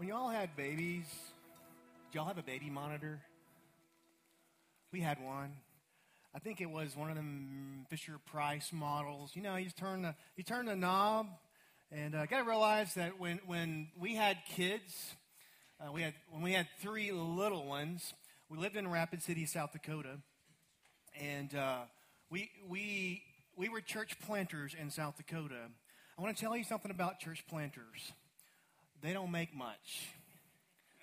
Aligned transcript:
When 0.00 0.08
y'all 0.08 0.30
had 0.30 0.56
babies, 0.56 1.04
did 2.10 2.16
y'all 2.16 2.24
have 2.24 2.38
a 2.38 2.42
baby 2.42 2.70
monitor? 2.70 3.20
We 4.94 5.00
had 5.00 5.22
one. 5.22 5.52
I 6.34 6.38
think 6.38 6.62
it 6.62 6.70
was 6.70 6.96
one 6.96 7.10
of 7.10 7.16
them 7.16 7.84
Fisher 7.90 8.18
Price 8.24 8.70
models. 8.72 9.32
You 9.34 9.42
know, 9.42 9.56
you 9.56 9.68
turn 9.68 10.00
the 10.00 10.14
you 10.36 10.42
turn 10.42 10.64
the 10.64 10.74
knob, 10.74 11.26
and 11.92 12.14
uh, 12.14 12.24
got 12.24 12.38
to 12.38 12.48
realize 12.48 12.94
that 12.94 13.20
when 13.20 13.40
when 13.44 13.88
we 14.00 14.14
had 14.14 14.38
kids, 14.48 15.16
uh, 15.78 15.92
we 15.92 16.00
had 16.00 16.14
when 16.30 16.40
we 16.40 16.54
had 16.54 16.66
three 16.80 17.12
little 17.12 17.66
ones. 17.66 18.14
We 18.48 18.56
lived 18.56 18.76
in 18.76 18.88
Rapid 18.88 19.22
City, 19.22 19.44
South 19.44 19.72
Dakota, 19.72 20.16
and 21.20 21.54
uh, 21.54 21.80
we 22.30 22.50
we 22.66 23.22
we 23.54 23.68
were 23.68 23.82
church 23.82 24.18
planters 24.18 24.74
in 24.80 24.88
South 24.88 25.18
Dakota. 25.18 25.68
I 26.18 26.22
want 26.22 26.34
to 26.34 26.42
tell 26.42 26.56
you 26.56 26.64
something 26.64 26.90
about 26.90 27.20
church 27.20 27.44
planters. 27.50 28.12
They 29.02 29.12
don't 29.12 29.30
make 29.30 29.54
much. 29.54 30.08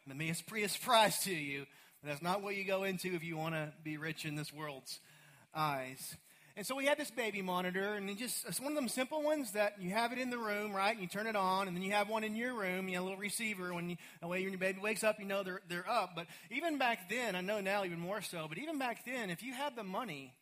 It 0.09 0.15
may 0.15 0.31
be 0.53 0.63
a 0.63 0.69
surprise 0.69 1.19
to 1.23 1.33
you, 1.33 1.65
but 2.01 2.09
that's 2.09 2.21
not 2.21 2.41
what 2.41 2.55
you 2.55 2.63
go 2.63 2.83
into 2.83 3.13
if 3.15 3.23
you 3.23 3.37
want 3.37 3.55
to 3.55 3.73
be 3.83 3.97
rich 3.97 4.23
in 4.23 4.35
this 4.35 4.53
world's 4.53 4.99
eyes. 5.53 6.15
And 6.55 6.65
so 6.65 6.75
we 6.75 6.85
had 6.85 6.97
this 6.97 7.11
baby 7.11 7.41
monitor, 7.41 7.93
and 7.93 8.09
it 8.09 8.17
just 8.17 8.47
it's 8.47 8.59
one 8.59 8.71
of 8.71 8.75
them 8.75 8.87
simple 8.87 9.21
ones 9.21 9.51
that 9.51 9.79
you 9.79 9.91
have 9.91 10.11
it 10.11 10.17
in 10.17 10.29
the 10.29 10.37
room, 10.39 10.73
right? 10.73 10.91
And 10.91 11.01
you 11.01 11.07
turn 11.07 11.27
it 11.27 11.35
on, 11.35 11.67
and 11.67 11.75
then 11.75 11.83
you 11.83 11.91
have 11.91 12.09
one 12.09 12.23
in 12.23 12.35
your 12.35 12.55
room, 12.55 12.87
you 12.87 12.95
know, 12.95 13.01
a 13.01 13.03
little 13.03 13.19
receiver. 13.19 13.73
When 13.73 13.91
you, 13.91 13.97
that 14.21 14.27
way, 14.27 14.41
your 14.41 14.57
baby 14.57 14.79
wakes 14.79 15.03
up, 15.03 15.19
you 15.19 15.25
know 15.25 15.43
they're 15.43 15.61
they're 15.69 15.87
up. 15.87 16.13
But 16.15 16.25
even 16.49 16.79
back 16.79 17.09
then, 17.09 17.35
I 17.35 17.41
know 17.41 17.61
now 17.61 17.83
even 17.83 17.99
more 17.99 18.21
so. 18.21 18.47
But 18.49 18.57
even 18.57 18.79
back 18.79 19.05
then, 19.05 19.29
if 19.29 19.43
you 19.43 19.53
had 19.53 19.75
the 19.75 19.83
money, 19.83 20.33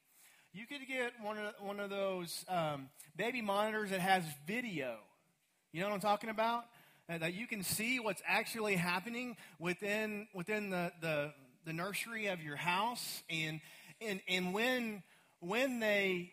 you 0.54 0.66
could 0.66 0.88
get 0.88 1.14
one 1.22 1.38
of 1.38 1.54
one 1.60 1.82
of 1.82 1.90
those 1.90 2.46
um, 2.48 2.88
baby 3.18 3.42
monitors 3.42 3.90
that 3.90 4.00
has 4.00 4.24
video. 4.48 4.96
You 5.74 5.82
know 5.82 5.88
what 5.88 5.96
I'm 5.96 6.02
talking 6.02 6.30
about? 6.30 6.64
Uh, 7.08 7.20
that 7.20 7.36
you 7.36 7.46
can 7.46 7.62
see 7.62 8.00
what's 8.00 8.24
actually 8.28 8.76
happening 8.76 9.38
within 9.60 10.28
within 10.34 10.72
the, 10.72 10.92
the 11.02 11.32
the 11.64 11.72
nursery 11.72 12.28
of 12.28 12.42
your 12.42 12.56
house, 12.56 13.22
and 13.30 13.62
and 14.02 14.22
and 14.28 14.56
when 14.56 15.04
when 15.40 15.80
they 15.80 16.32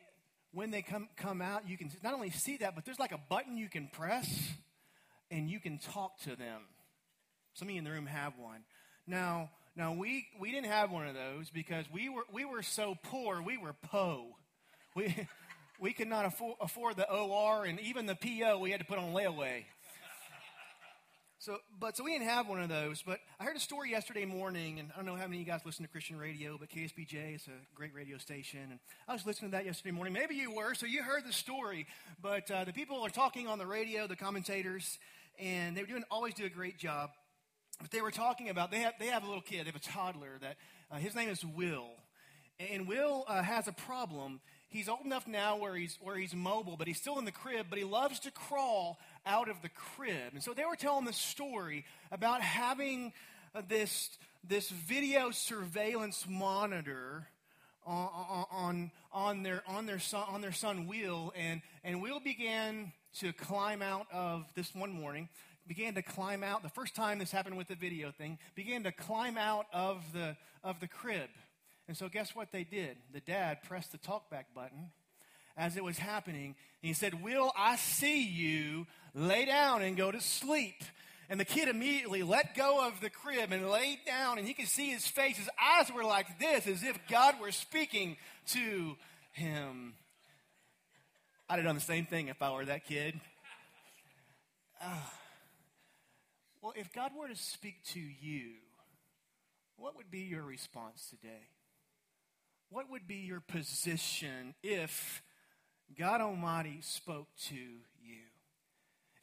when 0.53 0.71
they 0.71 0.81
come 0.81 1.09
come 1.17 1.43
out, 1.43 1.69
you 1.69 1.77
can 1.77 1.91
not 2.03 2.15
only 2.15 2.31
see 2.31 2.57
that, 2.59 2.75
but 2.75 2.87
there's 2.87 2.99
like 2.99 3.13
a 3.13 3.21
button 3.29 3.59
you 3.59 3.69
can 3.69 3.89
press, 3.89 4.51
and 5.31 5.51
you 5.51 5.61
can 5.61 5.79
talk 5.79 6.19
to 6.21 6.37
them. 6.37 6.63
Some 7.53 7.69
of 7.69 7.73
you 7.73 7.79
in 7.79 7.85
the 7.85 7.91
room 7.91 8.07
have 8.07 8.33
one. 8.39 8.65
Now, 9.07 9.51
now 9.77 9.93
we 9.93 10.27
we 10.41 10.53
didn't 10.53 10.71
have 10.71 10.91
one 10.91 11.07
of 11.07 11.15
those 11.15 11.51
because 11.51 11.85
we 11.93 12.09
were 12.09 12.25
we 12.33 12.47
were 12.47 12.63
so 12.63 12.97
poor. 13.03 13.43
We 13.43 13.59
were 13.59 13.75
po. 13.91 14.37
We 14.95 15.29
we 15.81 15.93
could 15.93 16.09
not 16.09 16.25
afford, 16.25 16.57
afford 16.61 16.97
the 16.97 17.11
OR 17.11 17.65
and 17.65 17.79
even 17.81 18.07
the 18.07 18.15
PO. 18.15 18.59
We 18.59 18.71
had 18.71 18.81
to 18.81 18.87
put 18.87 18.99
on 18.99 19.13
layaway. 19.13 19.65
So, 21.43 21.59
but 21.81 21.97
so 21.97 22.05
we 22.05 22.13
didn't 22.13 22.29
have 22.29 22.49
one 22.49 22.63
of 22.63 22.69
those. 22.69 23.03
But 23.03 23.19
I 23.41 23.43
heard 23.43 23.57
a 23.57 23.59
story 23.59 23.91
yesterday 23.91 24.25
morning, 24.25 24.79
and 24.79 24.93
I 24.95 24.97
don't 24.99 25.07
know 25.07 25.17
how 25.17 25.27
many 25.27 25.39
of 25.39 25.41
you 25.41 25.45
guys 25.45 25.63
listen 25.67 25.85
to 25.85 25.91
Christian 25.91 26.17
radio, 26.17 26.57
but 26.57 26.69
KSBJ 26.69 27.35
is 27.35 27.49
a 27.49 27.75
great 27.75 27.93
radio 27.93 28.17
station, 28.17 28.61
and 28.71 28.79
I 29.09 29.13
was 29.13 29.27
listening 29.27 29.51
to 29.51 29.57
that 29.57 29.67
yesterday 29.67 29.91
morning. 29.91 30.13
Maybe 30.13 30.37
you 30.37 30.53
were, 30.53 30.75
so 30.75 30.87
you 30.87 31.03
heard 31.03 31.25
the 31.27 31.33
story. 31.33 31.89
But 32.23 32.49
uh, 32.49 32.63
the 32.63 32.73
people 32.73 33.03
are 33.03 33.11
talking 33.11 33.49
on 33.49 33.59
the 33.59 33.67
radio, 33.67 34.07
the 34.07 34.15
commentators, 34.15 35.01
and 35.37 35.77
they 35.77 35.83
doing 35.83 36.05
always 36.13 36.35
do 36.35 36.45
a 36.45 36.49
great 36.49 36.79
job. 36.79 37.11
But 37.81 37.91
they 37.91 38.03
were 38.03 38.13
talking 38.13 38.49
about 38.49 38.71
they 38.71 38.79
have 38.79 38.95
they 39.01 39.07
have 39.07 39.25
a 39.25 39.27
little 39.27 39.43
kid, 39.43 39.63
they 39.63 39.71
have 39.71 39.75
a 39.75 39.81
toddler 39.81 40.39
that 40.43 40.59
uh, 40.93 40.99
his 40.99 41.17
name 41.17 41.29
is 41.29 41.45
Will, 41.45 41.89
and 42.61 42.87
Will 42.87 43.25
uh, 43.27 43.43
has 43.43 43.67
a 43.67 43.73
problem. 43.73 44.41
He's 44.69 44.89
old 44.89 45.05
enough 45.05 45.27
now 45.27 45.57
where 45.57 45.75
he's 45.75 45.99
where 46.01 46.17
he's 46.17 46.37
mobile, 46.37 46.77
but 46.77 46.87
he's 46.87 46.99
still 46.99 47.19
in 47.19 47.25
the 47.25 47.33
crib. 47.33 47.67
But 47.69 47.79
he 47.79 47.85
loves 47.85 48.21
to 48.21 48.31
crawl 48.31 48.99
out 49.27 49.49
of 49.49 49.63
the 49.63 49.69
crib. 49.69 50.33
And 50.33 50.43
so 50.43 50.55
they 50.55 50.65
were 50.65 50.77
telling 50.77 51.05
the 51.05 51.13
story 51.13 51.85
about 52.11 52.43
having 52.43 53.13
uh, 53.55 53.63
this, 53.69 54.11
this 54.47 54.69
video 54.71 55.31
surveillance 55.31 56.27
monitor 56.29 57.29
on, 57.85 58.47
on, 58.51 58.91
on, 59.13 59.43
their, 59.43 59.63
on, 59.67 59.87
their 59.87 59.99
son, 59.99 60.25
on 60.29 60.41
their 60.41 60.53
son 60.53 60.87
Will. 60.87 61.33
And, 61.37 61.63
and 61.85 62.01
Will 62.03 62.21
began 62.21 62.93
to 63.19 63.33
climb 63.33 63.83
out 63.83 64.07
of 64.13 64.45
this 64.55 64.75
one 64.75 64.93
morning, 64.93 65.29
began 65.67 65.95
to 65.95 66.03
climb 66.03 66.43
out. 66.43 66.63
The 66.63 66.69
first 66.69 66.95
time 66.95 67.19
this 67.19 67.31
happened 67.31 67.57
with 67.57 67.69
the 67.69 67.75
video 67.75 68.11
thing, 68.11 68.39
began 68.55 68.85
to 68.85 68.93
climb 68.93 69.37
out 69.37 69.67
of 69.73 70.01
the, 70.13 70.37
of 70.65 70.81
the 70.81 70.89
crib. 70.89 71.29
And 71.89 71.97
so, 71.97 72.09
guess 72.09 72.35
what 72.35 72.53
they 72.53 72.65
did? 72.65 72.97
The 73.13 73.21
dad 73.21 73.63
pressed 73.65 73.93
the 73.93 73.99
talkback 73.99 74.45
button 74.55 74.93
as 75.57 75.77
it 75.77 75.85
was 75.85 75.99
happening. 75.99 76.55
And 76.83 76.89
he 76.89 76.93
said, 76.93 77.23
Will, 77.23 77.53
I 77.57 77.77
see 77.77 78.23
you. 78.25 78.87
Lay 79.15 79.45
down 79.45 79.83
and 79.83 79.97
go 79.97 80.11
to 80.11 80.21
sleep. 80.21 80.83
And 81.29 81.39
the 81.41 81.45
kid 81.45 81.69
immediately 81.69 82.23
let 82.23 82.55
go 82.55 82.87
of 82.87 83.01
the 83.01 83.11
crib 83.11 83.53
and 83.53 83.71
laid 83.71 84.01
down, 84.07 84.39
and 84.39 84.47
he 84.47 84.55
could 84.55 84.69
see 84.69 84.91
his 84.91 85.07
face. 85.07 85.39
His 85.39 85.49
eyes 85.61 85.91
were 85.91 86.05
like 86.05 86.39
this, 86.39 86.67
as 86.67 86.83
if 86.83 86.99
God 87.09 87.41
were 87.41 87.53
speaking 87.53 88.17
to 88.49 88.97
him. 89.33 89.95
I'd 91.49 91.57
have 91.57 91.65
done 91.65 91.75
the 91.75 91.81
same 91.81 92.07
thing 92.07 92.29
if 92.29 92.43
I 92.43 92.53
were 92.53 92.65
that 92.67 92.87
kid. 92.87 93.19
Uh, 94.83 94.97
well, 96.61 96.73
if 96.77 96.93
God 96.93 97.13
were 97.19 97.29
to 97.29 97.37
speak 97.37 97.83
to 97.93 98.01
you, 98.01 98.53
what 99.77 99.97
would 99.97 100.11
be 100.11 100.21
your 100.21 100.43
response 100.43 101.09
today? 101.09 101.49
What 102.69 102.91
would 102.91 103.07
be 103.07 103.17
your 103.17 103.41
position 103.41 104.55
if 104.63 105.23
God 105.99 106.21
Almighty 106.21 106.79
spoke 106.81 107.29
to 107.49 107.55
you. 107.55 107.79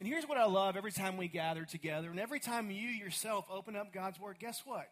And 0.00 0.08
here's 0.08 0.26
what 0.26 0.38
I 0.38 0.46
love 0.46 0.78
every 0.78 0.92
time 0.92 1.18
we 1.18 1.28
gather 1.28 1.66
together, 1.66 2.08
and 2.08 2.18
every 2.18 2.40
time 2.40 2.70
you 2.70 2.88
yourself 2.88 3.44
open 3.52 3.76
up 3.76 3.92
God's 3.92 4.18
Word, 4.18 4.38
guess 4.38 4.62
what? 4.64 4.88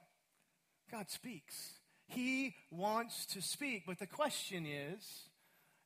God 0.92 1.10
speaks. 1.10 1.72
He 2.08 2.54
wants 2.70 3.24
to 3.26 3.40
speak. 3.40 3.84
But 3.86 3.98
the 3.98 4.06
question 4.06 4.66
is, 4.66 5.02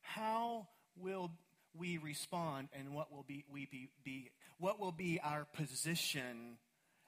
how 0.01 0.67
will 0.97 1.31
we 1.73 1.97
respond 1.97 2.67
and 2.77 2.93
what 2.93 3.13
will 3.13 3.23
be, 3.23 3.45
we 3.49 3.65
be, 3.65 3.89
be 4.03 4.29
what 4.59 4.79
will 4.79 4.91
be 4.91 5.21
our 5.23 5.45
position 5.53 6.57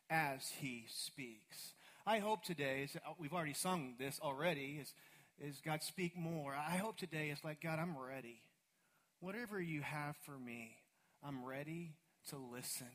as 0.09 0.49
he 0.59 0.85
speaks? 0.87 1.73
I 2.07 2.19
hope 2.19 2.43
today, 2.43 2.83
is, 2.83 2.95
uh, 2.95 3.11
we've 3.19 3.33
already 3.33 3.53
sung 3.53 3.95
this 3.99 4.21
already, 4.21 4.79
is, 4.81 4.93
is 5.39 5.61
God 5.63 5.83
speak 5.83 6.17
more. 6.17 6.53
I 6.53 6.77
hope 6.77 6.97
today 6.97 7.29
is 7.29 7.43
like, 7.43 7.61
God, 7.61 7.77
I'm 7.77 7.97
ready. 7.97 8.41
Whatever 9.19 9.59
you 9.59 9.81
have 9.81 10.15
for 10.25 10.37
me, 10.37 10.77
I'm 11.21 11.43
ready 11.43 11.93
to 12.29 12.37
listen. 12.37 12.87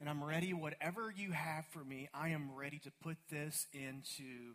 And 0.00 0.08
I'm 0.08 0.22
ready, 0.22 0.52
whatever 0.52 1.12
you 1.16 1.32
have 1.32 1.64
for 1.70 1.82
me, 1.82 2.08
I 2.14 2.28
am 2.28 2.50
ready 2.54 2.78
to 2.80 2.90
put 3.02 3.16
this 3.30 3.66
into 3.72 4.54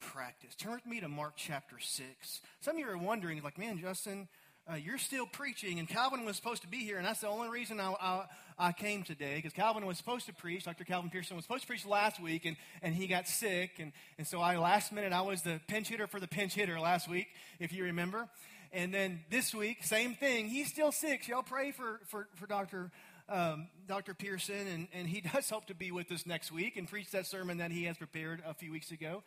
practice. 0.00 0.54
Turn 0.54 0.72
with 0.72 0.86
me 0.86 1.00
to 1.00 1.08
Mark 1.08 1.34
chapter 1.36 1.76
6. 1.78 2.40
Some 2.60 2.76
of 2.76 2.80
you 2.80 2.88
are 2.88 2.98
wondering, 2.98 3.42
like, 3.42 3.58
man, 3.58 3.78
Justin, 3.78 4.28
uh, 4.70 4.74
you're 4.74 4.98
still 4.98 5.26
preaching, 5.26 5.78
and 5.78 5.88
Calvin 5.88 6.24
was 6.24 6.36
supposed 6.36 6.62
to 6.62 6.68
be 6.68 6.78
here, 6.78 6.96
and 6.96 7.06
that's 7.06 7.20
the 7.20 7.28
only 7.28 7.48
reason 7.48 7.78
I, 7.78 7.94
I, 8.00 8.24
I 8.58 8.72
came 8.72 9.02
today, 9.02 9.36
because 9.36 9.52
Calvin 9.52 9.84
was 9.86 9.98
supposed 9.98 10.26
to 10.26 10.34
preach. 10.34 10.64
Dr. 10.64 10.84
Calvin 10.84 11.10
Pearson 11.10 11.36
was 11.36 11.44
supposed 11.44 11.62
to 11.62 11.66
preach 11.66 11.86
last 11.86 12.20
week, 12.20 12.44
and, 12.46 12.56
and 12.82 12.94
he 12.94 13.06
got 13.06 13.28
sick, 13.28 13.72
and, 13.78 13.92
and 14.18 14.26
so 14.26 14.40
I, 14.40 14.56
last 14.56 14.92
minute, 14.92 15.12
I 15.12 15.22
was 15.22 15.42
the 15.42 15.60
pinch 15.68 15.88
hitter 15.88 16.06
for 16.06 16.20
the 16.20 16.28
pinch 16.28 16.54
hitter 16.54 16.80
last 16.80 17.08
week, 17.08 17.28
if 17.58 17.72
you 17.72 17.84
remember. 17.84 18.28
And 18.72 18.94
then 18.94 19.20
this 19.30 19.52
week, 19.52 19.82
same 19.82 20.14
thing. 20.14 20.48
He's 20.48 20.68
still 20.68 20.92
sick. 20.92 21.26
Y'all 21.26 21.42
pray 21.42 21.72
for, 21.72 22.00
for, 22.06 22.28
for 22.36 22.46
Dr. 22.46 22.92
Um, 23.30 23.68
Dr. 23.86 24.12
Pearson, 24.12 24.66
and, 24.66 24.88
and 24.92 25.06
he 25.06 25.20
does 25.32 25.48
hope 25.48 25.66
to 25.66 25.74
be 25.74 25.92
with 25.92 26.10
us 26.10 26.26
next 26.26 26.50
week 26.50 26.76
and 26.76 26.88
preach 26.88 27.12
that 27.12 27.26
sermon 27.26 27.58
that 27.58 27.70
he 27.70 27.84
has 27.84 27.96
prepared 27.96 28.42
a 28.44 28.54
few 28.54 28.72
weeks 28.72 28.90
ago. 28.90 29.22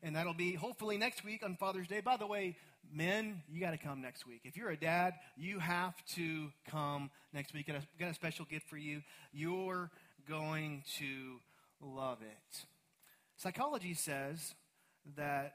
And 0.00 0.14
that'll 0.14 0.32
be 0.32 0.54
hopefully 0.54 0.96
next 0.96 1.24
week 1.24 1.42
on 1.44 1.56
Father's 1.56 1.88
Day. 1.88 2.00
By 2.00 2.16
the 2.16 2.26
way, 2.26 2.56
men, 2.94 3.42
you 3.50 3.60
got 3.60 3.72
to 3.72 3.76
come 3.76 4.00
next 4.00 4.28
week. 4.28 4.42
If 4.44 4.56
you're 4.56 4.70
a 4.70 4.76
dad, 4.76 5.14
you 5.36 5.58
have 5.58 5.94
to 6.14 6.52
come 6.70 7.10
next 7.32 7.52
week. 7.52 7.68
A, 7.68 7.82
got 7.98 8.12
a 8.12 8.14
special 8.14 8.44
gift 8.44 8.68
for 8.68 8.76
you. 8.76 9.02
You're 9.32 9.90
going 10.28 10.84
to 10.98 11.40
love 11.80 12.18
it. 12.22 12.64
Psychology 13.38 13.94
says 13.94 14.54
that 15.16 15.54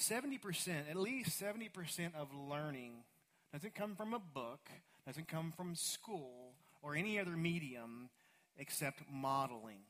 70%, 0.00 0.90
at 0.90 0.96
least 0.96 1.40
70% 1.40 2.16
of 2.16 2.28
learning 2.34 3.04
doesn't 3.52 3.76
come 3.76 3.94
from 3.94 4.14
a 4.14 4.18
book, 4.18 4.68
doesn't 5.06 5.28
come 5.28 5.52
from 5.56 5.76
school 5.76 6.54
or 6.82 6.94
any 6.94 7.18
other 7.18 7.36
medium 7.36 8.08
except 8.56 9.02
modeling. 9.10 9.80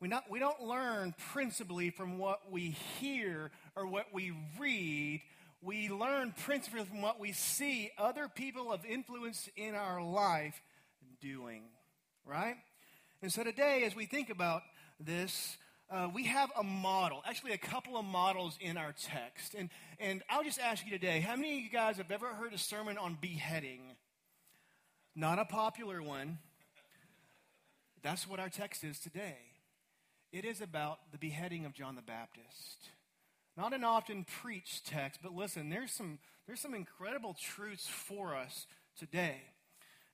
We, 0.00 0.08
not, 0.08 0.30
we 0.30 0.38
don't 0.38 0.62
learn 0.62 1.14
principally 1.32 1.90
from 1.90 2.18
what 2.18 2.50
we 2.50 2.70
hear 2.98 3.50
or 3.76 3.86
what 3.86 4.06
we 4.14 4.32
read. 4.58 5.20
We 5.60 5.90
learn 5.90 6.34
principally 6.44 6.84
from 6.84 7.02
what 7.02 7.20
we 7.20 7.32
see 7.32 7.90
other 7.98 8.28
people 8.28 8.72
of 8.72 8.84
influence 8.86 9.48
in 9.56 9.74
our 9.74 10.02
life 10.02 10.62
doing, 11.20 11.64
right? 12.24 12.54
And 13.20 13.30
so 13.30 13.44
today, 13.44 13.84
as 13.84 13.94
we 13.94 14.06
think 14.06 14.30
about 14.30 14.62
this, 14.98 15.58
uh, 15.90 16.08
we 16.14 16.24
have 16.24 16.50
a 16.58 16.62
model, 16.62 17.22
actually, 17.26 17.52
a 17.52 17.58
couple 17.58 17.98
of 17.98 18.04
models 18.06 18.56
in 18.60 18.78
our 18.78 18.94
text. 18.98 19.54
And, 19.54 19.68
and 19.98 20.22
I'll 20.30 20.44
just 20.44 20.60
ask 20.60 20.84
you 20.84 20.92
today 20.92 21.20
how 21.20 21.36
many 21.36 21.58
of 21.58 21.64
you 21.64 21.70
guys 21.70 21.98
have 21.98 22.10
ever 22.10 22.28
heard 22.28 22.54
a 22.54 22.58
sermon 22.58 22.96
on 22.96 23.18
beheading? 23.20 23.80
Not 25.20 25.38
a 25.38 25.44
popular 25.44 26.02
one. 26.02 26.38
that's 28.02 28.26
what 28.26 28.40
our 28.40 28.48
text 28.48 28.82
is 28.82 28.98
today. 28.98 29.36
It 30.32 30.46
is 30.46 30.62
about 30.62 31.00
the 31.12 31.18
beheading 31.18 31.66
of 31.66 31.74
John 31.74 31.94
the 31.94 32.00
Baptist. 32.00 32.88
Not 33.54 33.74
an 33.74 33.84
often 33.84 34.24
preached 34.24 34.86
text, 34.86 35.20
but 35.22 35.34
listen, 35.34 35.68
there's 35.68 35.92
some, 35.92 36.20
there's 36.46 36.60
some 36.60 36.72
incredible 36.72 37.36
truths 37.38 37.86
for 37.86 38.34
us 38.34 38.66
today. 38.98 39.42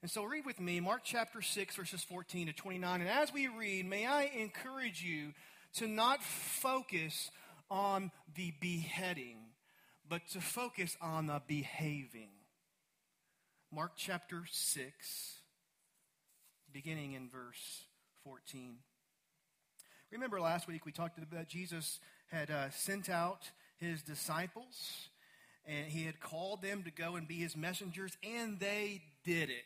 And 0.02 0.10
so 0.10 0.24
read 0.24 0.44
with 0.44 0.58
me 0.58 0.80
Mark 0.80 1.02
chapter 1.04 1.40
6, 1.40 1.76
verses 1.76 2.02
14 2.02 2.48
to 2.48 2.52
29. 2.52 3.00
And 3.00 3.08
as 3.08 3.32
we 3.32 3.46
read, 3.46 3.86
may 3.86 4.06
I 4.06 4.24
encourage 4.24 5.04
you 5.04 5.34
to 5.74 5.86
not 5.86 6.20
focus 6.24 7.30
on 7.70 8.10
the 8.34 8.52
beheading, 8.60 9.36
but 10.08 10.26
to 10.32 10.40
focus 10.40 10.96
on 11.00 11.28
the 11.28 11.40
behaving. 11.46 12.30
Mark 13.72 13.92
chapter 13.96 14.44
6, 14.48 15.38
beginning 16.72 17.14
in 17.14 17.28
verse 17.28 17.84
14. 18.22 18.76
Remember 20.12 20.40
last 20.40 20.68
week 20.68 20.86
we 20.86 20.92
talked 20.92 21.18
about 21.18 21.48
Jesus 21.48 21.98
had 22.30 22.48
uh, 22.48 22.70
sent 22.70 23.10
out 23.10 23.50
his 23.78 24.02
disciples 24.02 25.08
and 25.66 25.86
he 25.86 26.04
had 26.04 26.20
called 26.20 26.62
them 26.62 26.84
to 26.84 26.92
go 26.92 27.16
and 27.16 27.26
be 27.26 27.34
his 27.34 27.56
messengers, 27.56 28.16
and 28.22 28.60
they 28.60 29.02
did 29.24 29.50
it. 29.50 29.64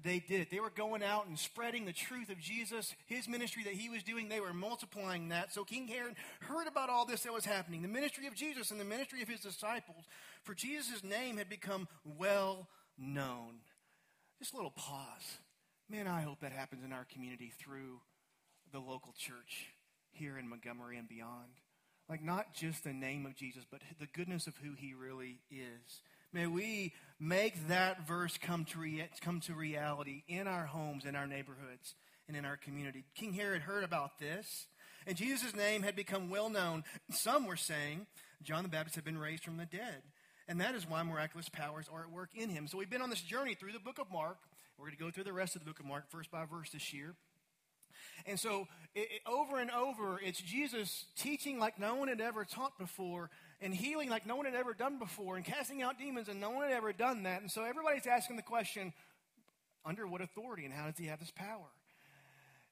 They 0.00 0.20
did 0.20 0.40
it. 0.40 0.50
They 0.50 0.60
were 0.60 0.70
going 0.70 1.02
out 1.02 1.26
and 1.26 1.36
spreading 1.36 1.86
the 1.86 1.92
truth 1.92 2.30
of 2.30 2.38
Jesus, 2.38 2.94
his 3.06 3.26
ministry 3.26 3.64
that 3.64 3.72
he 3.72 3.88
was 3.88 4.04
doing. 4.04 4.28
They 4.28 4.38
were 4.38 4.52
multiplying 4.52 5.30
that. 5.30 5.52
So 5.52 5.64
King 5.64 5.88
Herod 5.88 6.14
heard 6.40 6.68
about 6.68 6.88
all 6.88 7.04
this 7.04 7.22
that 7.24 7.32
was 7.32 7.44
happening 7.44 7.82
the 7.82 7.88
ministry 7.88 8.28
of 8.28 8.34
Jesus 8.34 8.70
and 8.70 8.78
the 8.78 8.84
ministry 8.84 9.22
of 9.22 9.28
his 9.28 9.40
disciples. 9.40 10.04
For 10.44 10.54
Jesus' 10.54 11.02
name 11.02 11.36
had 11.36 11.48
become 11.48 11.88
well 12.04 12.68
known. 12.98 13.60
Just 14.38 14.52
a 14.52 14.56
little 14.56 14.70
pause. 14.70 15.38
Man, 15.88 16.06
I 16.06 16.22
hope 16.22 16.40
that 16.40 16.52
happens 16.52 16.84
in 16.84 16.92
our 16.92 17.06
community 17.12 17.52
through 17.58 18.00
the 18.72 18.78
local 18.78 19.14
church 19.18 19.68
here 20.12 20.38
in 20.38 20.48
Montgomery 20.48 20.96
and 20.96 21.08
beyond. 21.08 21.60
Like, 22.08 22.22
not 22.22 22.54
just 22.54 22.84
the 22.84 22.92
name 22.92 23.26
of 23.26 23.34
Jesus, 23.34 23.64
but 23.70 23.80
the 23.98 24.06
goodness 24.06 24.46
of 24.46 24.56
who 24.56 24.74
he 24.76 24.94
really 24.94 25.40
is. 25.50 26.02
May 26.32 26.46
we 26.46 26.92
make 27.20 27.68
that 27.68 28.06
verse 28.06 28.36
come 28.38 28.64
to, 28.66 28.80
rea- 28.80 29.08
come 29.20 29.40
to 29.40 29.54
reality 29.54 30.24
in 30.28 30.46
our 30.46 30.66
homes, 30.66 31.04
in 31.04 31.16
our 31.16 31.26
neighborhoods, 31.26 31.94
and 32.26 32.36
in 32.36 32.44
our 32.44 32.56
community. 32.56 33.04
King 33.14 33.32
Herod 33.32 33.62
heard 33.62 33.84
about 33.84 34.18
this, 34.18 34.66
and 35.06 35.16
Jesus' 35.16 35.54
name 35.54 35.82
had 35.82 35.96
become 35.96 36.30
well 36.30 36.48
known. 36.48 36.84
Some 37.10 37.46
were 37.46 37.56
saying 37.56 38.06
John 38.42 38.62
the 38.62 38.68
Baptist 38.68 38.96
had 38.96 39.04
been 39.04 39.18
raised 39.18 39.44
from 39.44 39.56
the 39.56 39.66
dead. 39.66 40.02
And 40.46 40.60
that 40.60 40.74
is 40.74 40.88
why 40.88 41.02
miraculous 41.02 41.48
powers 41.48 41.86
are 41.92 42.02
at 42.02 42.10
work 42.10 42.30
in 42.34 42.50
him. 42.50 42.66
So 42.66 42.78
we've 42.78 42.90
been 42.90 43.02
on 43.02 43.10
this 43.10 43.22
journey 43.22 43.54
through 43.54 43.72
the 43.72 43.78
book 43.78 43.98
of 43.98 44.10
Mark. 44.12 44.38
We're 44.78 44.86
going 44.86 44.96
to 44.96 45.04
go 45.04 45.10
through 45.10 45.24
the 45.24 45.32
rest 45.32 45.56
of 45.56 45.62
the 45.62 45.70
book 45.70 45.80
of 45.80 45.86
Mark, 45.86 46.10
verse 46.10 46.26
by 46.26 46.44
verse 46.44 46.70
this 46.70 46.92
year. 46.92 47.14
And 48.26 48.38
so, 48.38 48.66
it, 48.94 49.08
it, 49.10 49.20
over 49.26 49.58
and 49.58 49.70
over, 49.70 50.20
it's 50.22 50.40
Jesus 50.40 51.06
teaching 51.16 51.58
like 51.58 51.78
no 51.78 51.96
one 51.96 52.08
had 52.08 52.20
ever 52.20 52.44
taught 52.44 52.78
before, 52.78 53.30
and 53.60 53.74
healing 53.74 54.08
like 54.08 54.26
no 54.26 54.36
one 54.36 54.46
had 54.46 54.54
ever 54.54 54.74
done 54.74 54.98
before, 54.98 55.36
and 55.36 55.44
casting 55.44 55.82
out 55.82 55.98
demons, 55.98 56.28
and 56.28 56.40
no 56.40 56.50
one 56.50 56.68
had 56.68 56.72
ever 56.72 56.92
done 56.92 57.24
that. 57.24 57.40
And 57.40 57.50
so, 57.50 57.64
everybody's 57.64 58.06
asking 58.06 58.36
the 58.36 58.42
question 58.42 58.92
under 59.84 60.06
what 60.06 60.20
authority, 60.20 60.64
and 60.64 60.72
how 60.72 60.86
does 60.86 60.98
he 60.98 61.06
have 61.06 61.20
this 61.20 61.30
power? 61.30 61.66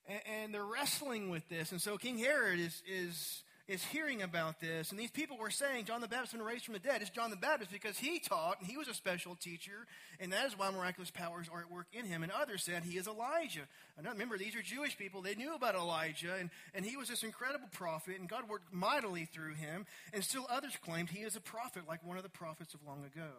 And, 0.06 0.20
and 0.26 0.54
they're 0.54 0.64
wrestling 0.64 1.30
with 1.30 1.48
this. 1.48 1.72
And 1.72 1.80
so, 1.80 1.96
King 1.98 2.18
Herod 2.18 2.58
is, 2.58 2.82
is 2.88 3.42
is 3.68 3.84
hearing 3.84 4.22
about 4.22 4.60
this, 4.60 4.90
and 4.90 4.98
these 4.98 5.10
people 5.10 5.38
were 5.38 5.50
saying 5.50 5.84
John 5.84 6.00
the 6.00 6.08
Baptist 6.08 6.32
been 6.32 6.42
raised 6.42 6.64
from 6.64 6.74
the 6.74 6.80
dead. 6.80 7.00
It's 7.00 7.10
John 7.10 7.30
the 7.30 7.36
Baptist 7.36 7.70
because 7.70 7.96
he 7.96 8.18
taught, 8.18 8.58
and 8.60 8.68
he 8.68 8.76
was 8.76 8.88
a 8.88 8.94
special 8.94 9.36
teacher, 9.36 9.86
and 10.18 10.32
that 10.32 10.46
is 10.46 10.58
why 10.58 10.70
miraculous 10.70 11.10
powers 11.10 11.48
are 11.52 11.60
at 11.60 11.70
work 11.70 11.86
in 11.92 12.04
him. 12.04 12.22
And 12.22 12.32
others 12.32 12.64
said 12.64 12.82
he 12.82 12.98
is 12.98 13.06
Elijah. 13.06 13.68
Remember, 14.02 14.36
these 14.36 14.56
are 14.56 14.62
Jewish 14.62 14.98
people. 14.98 15.22
They 15.22 15.36
knew 15.36 15.54
about 15.54 15.74
Elijah, 15.76 16.34
and, 16.38 16.50
and 16.74 16.84
he 16.84 16.96
was 16.96 17.08
this 17.08 17.22
incredible 17.22 17.68
prophet, 17.72 18.18
and 18.18 18.28
God 18.28 18.48
worked 18.48 18.72
mightily 18.72 19.26
through 19.26 19.54
him. 19.54 19.86
And 20.12 20.24
still 20.24 20.46
others 20.50 20.76
claimed 20.84 21.10
he 21.10 21.20
is 21.20 21.36
a 21.36 21.40
prophet, 21.40 21.84
like 21.86 22.04
one 22.04 22.16
of 22.16 22.24
the 22.24 22.28
prophets 22.28 22.74
of 22.74 22.80
long 22.86 23.04
ago. 23.04 23.30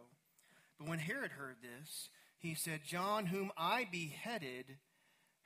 But 0.80 0.88
when 0.88 1.00
Herod 1.00 1.32
heard 1.32 1.58
this, 1.62 2.10
he 2.38 2.56
said, 2.56 2.82
John, 2.86 3.28
whom 3.28 3.52
I 3.58 3.88
beheaded, 3.92 4.78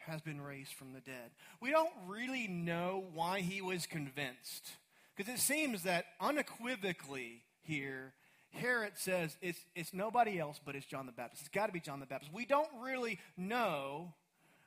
has 0.08 0.22
been 0.22 0.42
raised 0.42 0.74
from 0.74 0.94
the 0.94 1.00
dead. 1.00 1.32
We 1.62 1.72
don't 1.72 1.94
really 2.08 2.48
know 2.48 3.06
why 3.14 3.42
he 3.42 3.62
was 3.62 3.86
convinced. 3.86 4.72
Because 5.16 5.34
it 5.34 5.40
seems 5.40 5.84
that 5.84 6.06
unequivocally 6.20 7.44
here, 7.62 8.14
Herod 8.52 8.94
says 8.96 9.36
it's, 9.42 9.60
it's 9.76 9.94
nobody 9.94 10.40
else 10.40 10.60
but 10.64 10.76
it's 10.76 10.86
John 10.86 11.06
the 11.06 11.12
Baptist. 11.12 11.42
It's 11.42 11.50
got 11.50 11.68
to 11.68 11.74
be 11.74 11.80
John 11.80 12.00
the 12.00 12.06
Baptist. 12.06 12.34
We 12.34 12.46
don't 12.46 12.70
really 12.82 13.20
know, 13.36 14.14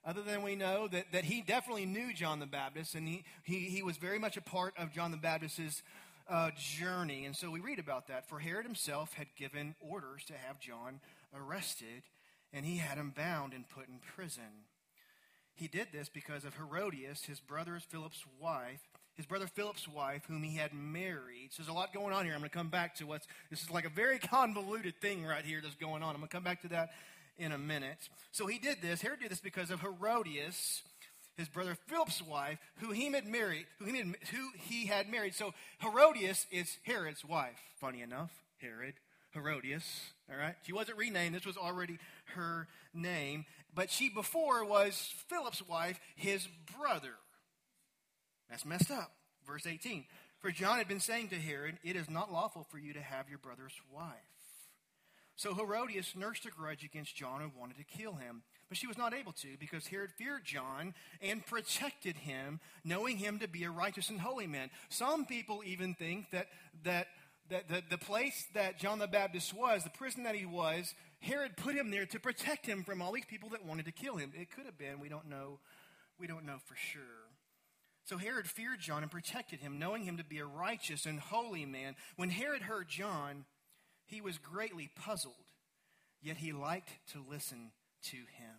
other 0.04 0.22
than 0.22 0.42
we 0.42 0.56
know 0.56 0.88
that, 0.88 1.12
that 1.12 1.24
he 1.24 1.40
definitely 1.40 1.86
knew 1.86 2.12
John 2.12 2.40
the 2.40 2.46
Baptist, 2.46 2.94
and 2.94 3.06
he, 3.06 3.24
he, 3.44 3.60
he 3.60 3.82
was 3.82 3.96
very 3.96 4.18
much 4.18 4.36
a 4.36 4.42
part 4.42 4.74
of 4.78 4.92
John 4.92 5.10
the 5.10 5.16
Baptist's 5.16 5.82
uh, 6.28 6.50
journey. 6.56 7.24
And 7.24 7.34
so 7.34 7.50
we 7.50 7.60
read 7.60 7.78
about 7.78 8.08
that. 8.08 8.28
For 8.28 8.38
Herod 8.38 8.64
himself 8.64 9.14
had 9.14 9.26
given 9.36 9.74
orders 9.80 10.24
to 10.26 10.34
have 10.34 10.60
John 10.60 11.00
arrested, 11.34 12.02
and 12.52 12.64
he 12.64 12.78
had 12.78 12.98
him 12.98 13.12
bound 13.16 13.52
and 13.52 13.68
put 13.68 13.88
in 13.88 13.98
prison. 14.14 14.66
He 15.60 15.68
did 15.68 15.88
this 15.92 16.08
because 16.08 16.46
of 16.46 16.54
Herodias, 16.54 17.22
his 17.24 17.38
brother 17.38 17.78
Philip's 17.90 18.24
wife, 18.40 18.80
his 19.14 19.26
brother 19.26 19.46
Philip's 19.46 19.86
wife, 19.86 20.22
whom 20.26 20.42
he 20.42 20.56
had 20.56 20.72
married. 20.72 21.50
So 21.50 21.62
there's 21.62 21.68
a 21.68 21.74
lot 21.74 21.92
going 21.92 22.14
on 22.14 22.24
here. 22.24 22.32
I'm 22.32 22.40
going 22.40 22.48
to 22.48 22.56
come 22.56 22.70
back 22.70 22.94
to 22.94 23.04
what's, 23.04 23.26
this 23.50 23.62
is 23.62 23.70
like 23.70 23.84
a 23.84 23.90
very 23.90 24.18
convoluted 24.30 24.94
thing 25.02 25.22
right 25.22 25.44
here 25.44 25.60
that's 25.62 25.74
going 25.74 26.02
on. 26.02 26.14
I'm 26.14 26.16
going 26.16 26.28
to 26.28 26.34
come 26.34 26.42
back 26.42 26.62
to 26.62 26.68
that 26.68 26.92
in 27.36 27.52
a 27.52 27.58
minute. 27.58 28.08
So 28.32 28.46
he 28.46 28.58
did 28.58 28.78
this. 28.80 29.02
Herod 29.02 29.20
did 29.20 29.30
this 29.30 29.40
because 29.40 29.70
of 29.70 29.82
Herodias, 29.82 30.80
his 31.36 31.48
brother 31.50 31.76
Philip's 31.88 32.22
wife, 32.22 32.58
who 32.76 32.92
he 32.92 33.12
had 33.12 33.26
married, 33.26 33.66
who 33.80 33.84
he 33.84 33.98
had, 33.98 34.06
who 34.32 34.48
he 34.54 34.86
had 34.86 35.10
married. 35.10 35.34
So 35.34 35.52
Herodias 35.80 36.46
is 36.50 36.78
Herod's 36.84 37.22
wife. 37.22 37.60
Funny 37.82 38.00
enough, 38.00 38.32
Herod, 38.62 38.94
Herodias. 39.34 39.84
All 40.30 40.38
right, 40.38 40.54
she 40.62 40.72
wasn't 40.72 40.98
renamed. 40.98 41.34
This 41.34 41.46
was 41.46 41.56
already 41.56 41.98
her 42.34 42.68
name, 42.94 43.44
but 43.74 43.90
she 43.90 44.08
before 44.08 44.64
was 44.64 45.12
Philip's 45.28 45.66
wife, 45.66 45.98
his 46.16 46.48
brother. 46.78 47.14
That's 48.48 48.64
messed 48.64 48.90
up. 48.90 49.12
Verse 49.46 49.66
18. 49.66 50.04
For 50.40 50.50
John 50.50 50.78
had 50.78 50.88
been 50.88 51.00
saying 51.00 51.28
to 51.28 51.36
Herod, 51.36 51.78
It 51.84 51.96
is 51.96 52.08
not 52.08 52.32
lawful 52.32 52.66
for 52.70 52.78
you 52.78 52.92
to 52.94 53.00
have 53.00 53.28
your 53.28 53.38
brother's 53.38 53.78
wife. 53.92 54.14
So 55.36 55.54
Herodias 55.54 56.14
nursed 56.16 56.44
a 56.44 56.50
grudge 56.50 56.84
against 56.84 57.16
John 57.16 57.40
and 57.40 57.52
wanted 57.58 57.78
to 57.78 57.84
kill 57.84 58.14
him. 58.14 58.42
But 58.68 58.76
she 58.76 58.86
was 58.86 58.98
not 58.98 59.14
able 59.14 59.32
to 59.32 59.56
because 59.58 59.86
Herod 59.86 60.10
feared 60.12 60.44
John 60.44 60.94
and 61.22 61.44
protected 61.44 62.16
him, 62.16 62.60
knowing 62.84 63.16
him 63.16 63.38
to 63.38 63.48
be 63.48 63.64
a 63.64 63.70
righteous 63.70 64.10
and 64.10 64.20
holy 64.20 64.46
man. 64.46 64.70
Some 64.90 65.24
people 65.24 65.62
even 65.64 65.94
think 65.94 66.30
that, 66.30 66.48
that, 66.84 67.08
that 67.50 67.68
the, 67.68 67.82
the 67.90 67.98
place 67.98 68.46
that 68.54 68.78
John 68.78 68.98
the 68.98 69.06
Baptist 69.06 69.54
was, 69.54 69.84
the 69.84 69.90
prison 69.90 70.24
that 70.24 70.34
he 70.34 70.46
was, 70.46 70.94
Herod 71.20 71.56
put 71.56 71.74
him 71.74 71.90
there 71.90 72.06
to 72.06 72.20
protect 72.20 72.66
him 72.66 72.82
from 72.82 73.02
all 73.02 73.12
these 73.12 73.26
people 73.26 73.50
that 73.50 73.64
wanted 73.64 73.84
to 73.86 73.92
kill 73.92 74.16
him. 74.16 74.32
It 74.34 74.50
could 74.50 74.66
have 74.66 74.78
been. 74.78 75.00
We 75.00 75.08
don't 75.08 75.28
know. 75.28 75.58
We 76.18 76.26
don't 76.26 76.46
know 76.46 76.56
for 76.66 76.76
sure. 76.76 77.02
So 78.04 78.16
Herod 78.16 78.48
feared 78.48 78.80
John 78.80 79.02
and 79.02 79.10
protected 79.10 79.60
him, 79.60 79.78
knowing 79.78 80.04
him 80.04 80.16
to 80.16 80.24
be 80.24 80.38
a 80.38 80.44
righteous 80.46 81.06
and 81.06 81.20
holy 81.20 81.66
man. 81.66 81.94
When 82.16 82.30
Herod 82.30 82.62
heard 82.62 82.88
John, 82.88 83.44
he 84.06 84.20
was 84.20 84.38
greatly 84.38 84.90
puzzled, 84.96 85.34
yet 86.22 86.38
he 86.38 86.52
liked 86.52 86.90
to 87.12 87.24
listen 87.30 87.70
to 88.04 88.16
him. 88.16 88.56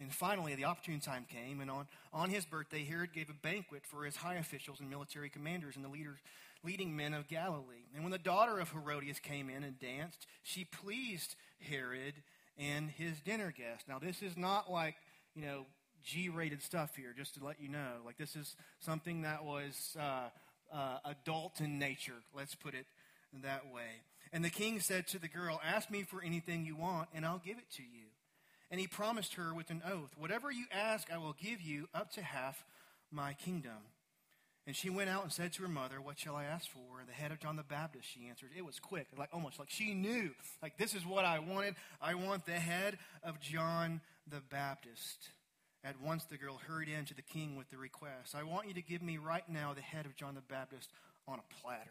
And 0.00 0.12
finally, 0.12 0.54
the 0.54 0.66
opportune 0.66 1.00
time 1.00 1.26
came, 1.28 1.60
and 1.60 1.70
on, 1.70 1.88
on 2.12 2.30
his 2.30 2.44
birthday, 2.44 2.84
Herod 2.84 3.12
gave 3.12 3.30
a 3.30 3.34
banquet 3.34 3.82
for 3.84 4.04
his 4.04 4.14
high 4.14 4.36
officials 4.36 4.78
and 4.78 4.88
military 4.88 5.28
commanders 5.28 5.74
and 5.74 5.84
the 5.84 5.88
leaders, 5.88 6.18
leading 6.64 6.96
men 6.96 7.14
of 7.14 7.28
Galilee. 7.28 7.86
And 7.94 8.02
when 8.02 8.12
the 8.12 8.18
daughter 8.18 8.58
of 8.58 8.70
Herodias 8.70 9.20
came 9.20 9.48
in 9.48 9.62
and 9.62 9.78
danced, 9.78 10.26
she 10.42 10.64
pleased 10.64 11.36
Herod 11.60 12.14
and 12.56 12.90
his 12.90 13.20
dinner 13.20 13.52
guests. 13.56 13.84
Now, 13.88 13.98
this 13.98 14.22
is 14.22 14.36
not 14.36 14.70
like, 14.70 14.96
you 15.34 15.42
know, 15.42 15.66
G 16.04 16.28
rated 16.28 16.62
stuff 16.62 16.96
here, 16.96 17.14
just 17.16 17.34
to 17.34 17.44
let 17.44 17.60
you 17.60 17.68
know. 17.68 17.96
Like, 18.04 18.18
this 18.18 18.36
is 18.36 18.56
something 18.80 19.22
that 19.22 19.44
was 19.44 19.96
uh, 19.98 20.28
uh, 20.72 20.98
adult 21.04 21.60
in 21.60 21.78
nature, 21.78 22.14
let's 22.34 22.54
put 22.54 22.74
it 22.74 22.86
that 23.42 23.72
way. 23.72 24.02
And 24.32 24.44
the 24.44 24.50
king 24.50 24.80
said 24.80 25.06
to 25.08 25.18
the 25.18 25.28
girl, 25.28 25.60
Ask 25.64 25.90
me 25.90 26.02
for 26.02 26.22
anything 26.22 26.64
you 26.64 26.76
want, 26.76 27.08
and 27.14 27.24
I'll 27.24 27.42
give 27.44 27.58
it 27.58 27.70
to 27.76 27.82
you. 27.82 28.06
And 28.70 28.78
he 28.78 28.86
promised 28.86 29.34
her 29.34 29.54
with 29.54 29.70
an 29.70 29.82
oath, 29.86 30.10
Whatever 30.18 30.50
you 30.50 30.66
ask, 30.72 31.10
I 31.12 31.18
will 31.18 31.34
give 31.40 31.60
you 31.60 31.88
up 31.94 32.12
to 32.12 32.22
half 32.22 32.64
my 33.10 33.32
kingdom. 33.32 33.78
And 34.68 34.76
she 34.76 34.90
went 34.90 35.08
out 35.08 35.22
and 35.22 35.32
said 35.32 35.54
to 35.54 35.62
her 35.62 35.68
mother, 35.68 35.98
What 35.98 36.18
shall 36.18 36.36
I 36.36 36.44
ask 36.44 36.68
for? 36.68 37.02
The 37.06 37.14
head 37.14 37.32
of 37.32 37.40
John 37.40 37.56
the 37.56 37.62
Baptist, 37.62 38.06
she 38.06 38.28
answered. 38.28 38.50
It 38.54 38.66
was 38.66 38.78
quick, 38.78 39.06
like 39.16 39.30
almost 39.32 39.58
like 39.58 39.70
she 39.70 39.94
knew. 39.94 40.32
Like, 40.62 40.76
this 40.76 40.94
is 40.94 41.06
what 41.06 41.24
I 41.24 41.38
wanted. 41.38 41.74
I 42.02 42.14
want 42.16 42.44
the 42.44 42.52
head 42.52 42.98
of 43.22 43.40
John 43.40 44.02
the 44.30 44.42
Baptist. 44.50 45.30
At 45.82 45.98
once 46.02 46.24
the 46.24 46.36
girl 46.36 46.60
hurried 46.66 46.90
in 46.90 47.06
to 47.06 47.14
the 47.14 47.22
king 47.22 47.56
with 47.56 47.70
the 47.70 47.78
request 47.78 48.34
I 48.34 48.42
want 48.42 48.68
you 48.68 48.74
to 48.74 48.82
give 48.82 49.00
me 49.00 49.16
right 49.16 49.48
now 49.48 49.72
the 49.72 49.80
head 49.80 50.04
of 50.04 50.16
John 50.16 50.34
the 50.34 50.42
Baptist 50.42 50.90
on 51.26 51.38
a 51.38 51.54
platter. 51.62 51.90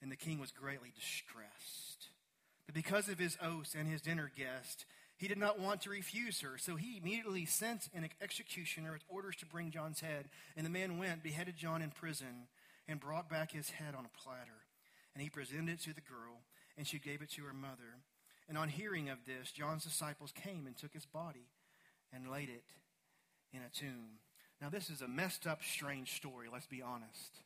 And 0.00 0.10
the 0.10 0.16
king 0.16 0.40
was 0.40 0.50
greatly 0.50 0.92
distressed. 0.94 2.08
But 2.64 2.74
because 2.74 3.10
of 3.10 3.18
his 3.18 3.36
oaths 3.42 3.74
and 3.78 3.86
his 3.86 4.00
dinner 4.00 4.30
guest, 4.34 4.86
He 5.18 5.26
did 5.26 5.38
not 5.38 5.58
want 5.58 5.82
to 5.82 5.90
refuse 5.90 6.40
her, 6.42 6.58
so 6.58 6.76
he 6.76 6.96
immediately 6.96 7.44
sent 7.44 7.88
an 7.92 8.08
executioner 8.22 8.92
with 8.92 9.02
orders 9.08 9.34
to 9.36 9.46
bring 9.46 9.72
John's 9.72 10.00
head. 10.00 10.28
And 10.56 10.64
the 10.64 10.70
man 10.70 10.96
went, 10.96 11.24
beheaded 11.24 11.56
John 11.56 11.82
in 11.82 11.90
prison, 11.90 12.46
and 12.86 13.00
brought 13.00 13.28
back 13.28 13.50
his 13.50 13.70
head 13.70 13.96
on 13.96 14.06
a 14.06 14.22
platter. 14.22 14.62
And 15.14 15.22
he 15.22 15.28
presented 15.28 15.72
it 15.72 15.80
to 15.82 15.92
the 15.92 16.00
girl, 16.00 16.42
and 16.76 16.86
she 16.86 17.00
gave 17.00 17.20
it 17.20 17.30
to 17.32 17.42
her 17.42 17.52
mother. 17.52 17.98
And 18.48 18.56
on 18.56 18.68
hearing 18.68 19.10
of 19.10 19.18
this, 19.26 19.50
John's 19.50 19.82
disciples 19.82 20.32
came 20.32 20.68
and 20.68 20.76
took 20.76 20.94
his 20.94 21.04
body 21.04 21.48
and 22.12 22.30
laid 22.30 22.48
it 22.48 22.64
in 23.52 23.60
a 23.60 23.76
tomb. 23.76 24.20
Now, 24.62 24.68
this 24.68 24.88
is 24.88 25.02
a 25.02 25.08
messed 25.08 25.48
up, 25.48 25.64
strange 25.64 26.14
story, 26.14 26.46
let's 26.52 26.66
be 26.66 26.80
honest. 26.80 27.42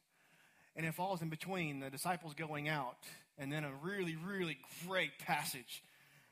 And 0.76 0.84
it 0.84 0.94
falls 0.94 1.22
in 1.22 1.30
between 1.30 1.80
the 1.80 1.90
disciples 1.90 2.34
going 2.34 2.68
out 2.68 2.98
and 3.38 3.50
then 3.50 3.64
a 3.64 3.72
really, 3.82 4.16
really 4.16 4.58
great 4.86 5.18
passage 5.18 5.82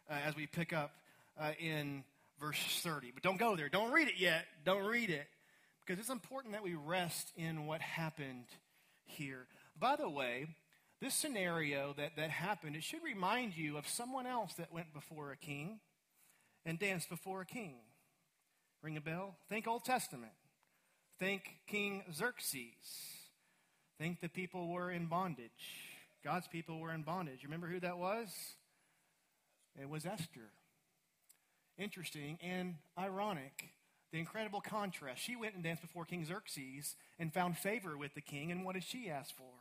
uh, 0.09 0.15
as 0.25 0.37
we 0.37 0.47
pick 0.47 0.73
up 0.73 0.93
uh, 1.41 1.53
in 1.59 2.05
verse 2.39 2.81
30. 2.83 3.13
But 3.13 3.23
don't 3.23 3.39
go 3.39 3.57
there. 3.57 3.69
Don't 3.69 3.93
read 3.93 4.09
it 4.09 4.19
yet. 4.19 4.45
Don't 4.65 4.85
read 4.85 5.11
it. 5.11 5.27
Because 5.85 5.99
it's 5.99 6.11
important 6.11 6.53
that 6.53 6.63
we 6.63 6.75
rest 6.75 7.33
in 7.37 7.67
what 7.67 7.81
happened 7.81 8.47
here. 9.05 9.47
By 9.79 9.97
the 9.97 10.09
way, 10.09 10.47
this 11.01 11.15
scenario 11.15 11.95
that, 11.97 12.17
that 12.17 12.31
happened, 12.31 12.77
it 12.77 12.85
should 12.85 13.03
remind 13.03 13.57
you 13.57 13.77
of 13.77 13.89
someone 13.89 14.27
else 14.27 14.55
that 14.55 14.73
went 14.73 14.93
before 14.93 15.33
a 15.33 15.37
king 15.37 15.81
and 16.65 16.79
danced 16.79 17.09
before 17.09 17.41
a 17.41 17.47
king. 17.47 17.77
Ring 18.83 18.97
a 18.97 19.01
bell? 19.01 19.37
Think 19.49 19.67
Old 19.67 19.85
Testament. 19.85 20.33
Think 21.19 21.43
King 21.67 22.05
Xerxes. 22.13 22.63
Think 23.99 24.21
the 24.21 24.29
people 24.29 24.69
were 24.69 24.91
in 24.91 25.07
bondage. 25.07 25.51
God's 26.23 26.49
people 26.49 26.79
were 26.79 26.93
in 26.93 27.03
bondage. 27.03 27.45
Remember 27.45 27.67
who 27.67 27.81
that 27.81 27.99
was? 27.99 28.29
It 29.81 29.89
was 29.89 30.07
Esther 30.07 30.51
interesting 31.81 32.39
and 32.43 32.77
ironic. 32.99 33.71
The 34.13 34.19
incredible 34.19 34.61
contrast. 34.61 35.23
She 35.23 35.37
went 35.37 35.55
and 35.55 35.63
danced 35.63 35.83
before 35.83 36.05
King 36.05 36.25
Xerxes 36.25 36.97
and 37.19 37.33
found 37.33 37.57
favor 37.57 37.97
with 37.97 38.15
the 38.15 38.21
king. 38.21 38.51
And 38.51 38.65
what 38.65 38.75
did 38.75 38.85
she 38.85 39.09
ask 39.09 39.35
for? 39.37 39.53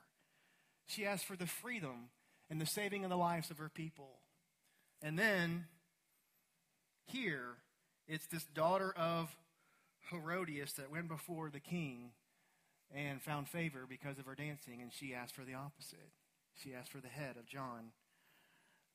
She 0.87 1.05
asked 1.05 1.25
for 1.25 1.35
the 1.35 1.45
freedom 1.45 2.09
and 2.49 2.59
the 2.59 2.65
saving 2.65 3.03
of 3.03 3.11
the 3.11 3.17
lives 3.17 3.51
of 3.51 3.59
her 3.59 3.69
people. 3.69 4.17
And 5.03 5.17
then, 5.17 5.65
here, 7.05 7.57
it's 8.07 8.25
this 8.25 8.43
daughter 8.55 8.91
of 8.97 9.35
Herodias 10.09 10.73
that 10.73 10.91
went 10.91 11.07
before 11.07 11.51
the 11.51 11.59
king 11.59 12.11
and 12.93 13.21
found 13.21 13.47
favor 13.47 13.85
because 13.87 14.17
of 14.17 14.25
her 14.25 14.33
dancing, 14.33 14.81
and 14.81 14.91
she 14.91 15.13
asked 15.13 15.35
for 15.35 15.45
the 15.45 15.53
opposite. 15.53 16.09
She 16.55 16.73
asked 16.73 16.91
for 16.91 17.01
the 17.01 17.07
head 17.07 17.37
of 17.37 17.45
John 17.45 17.91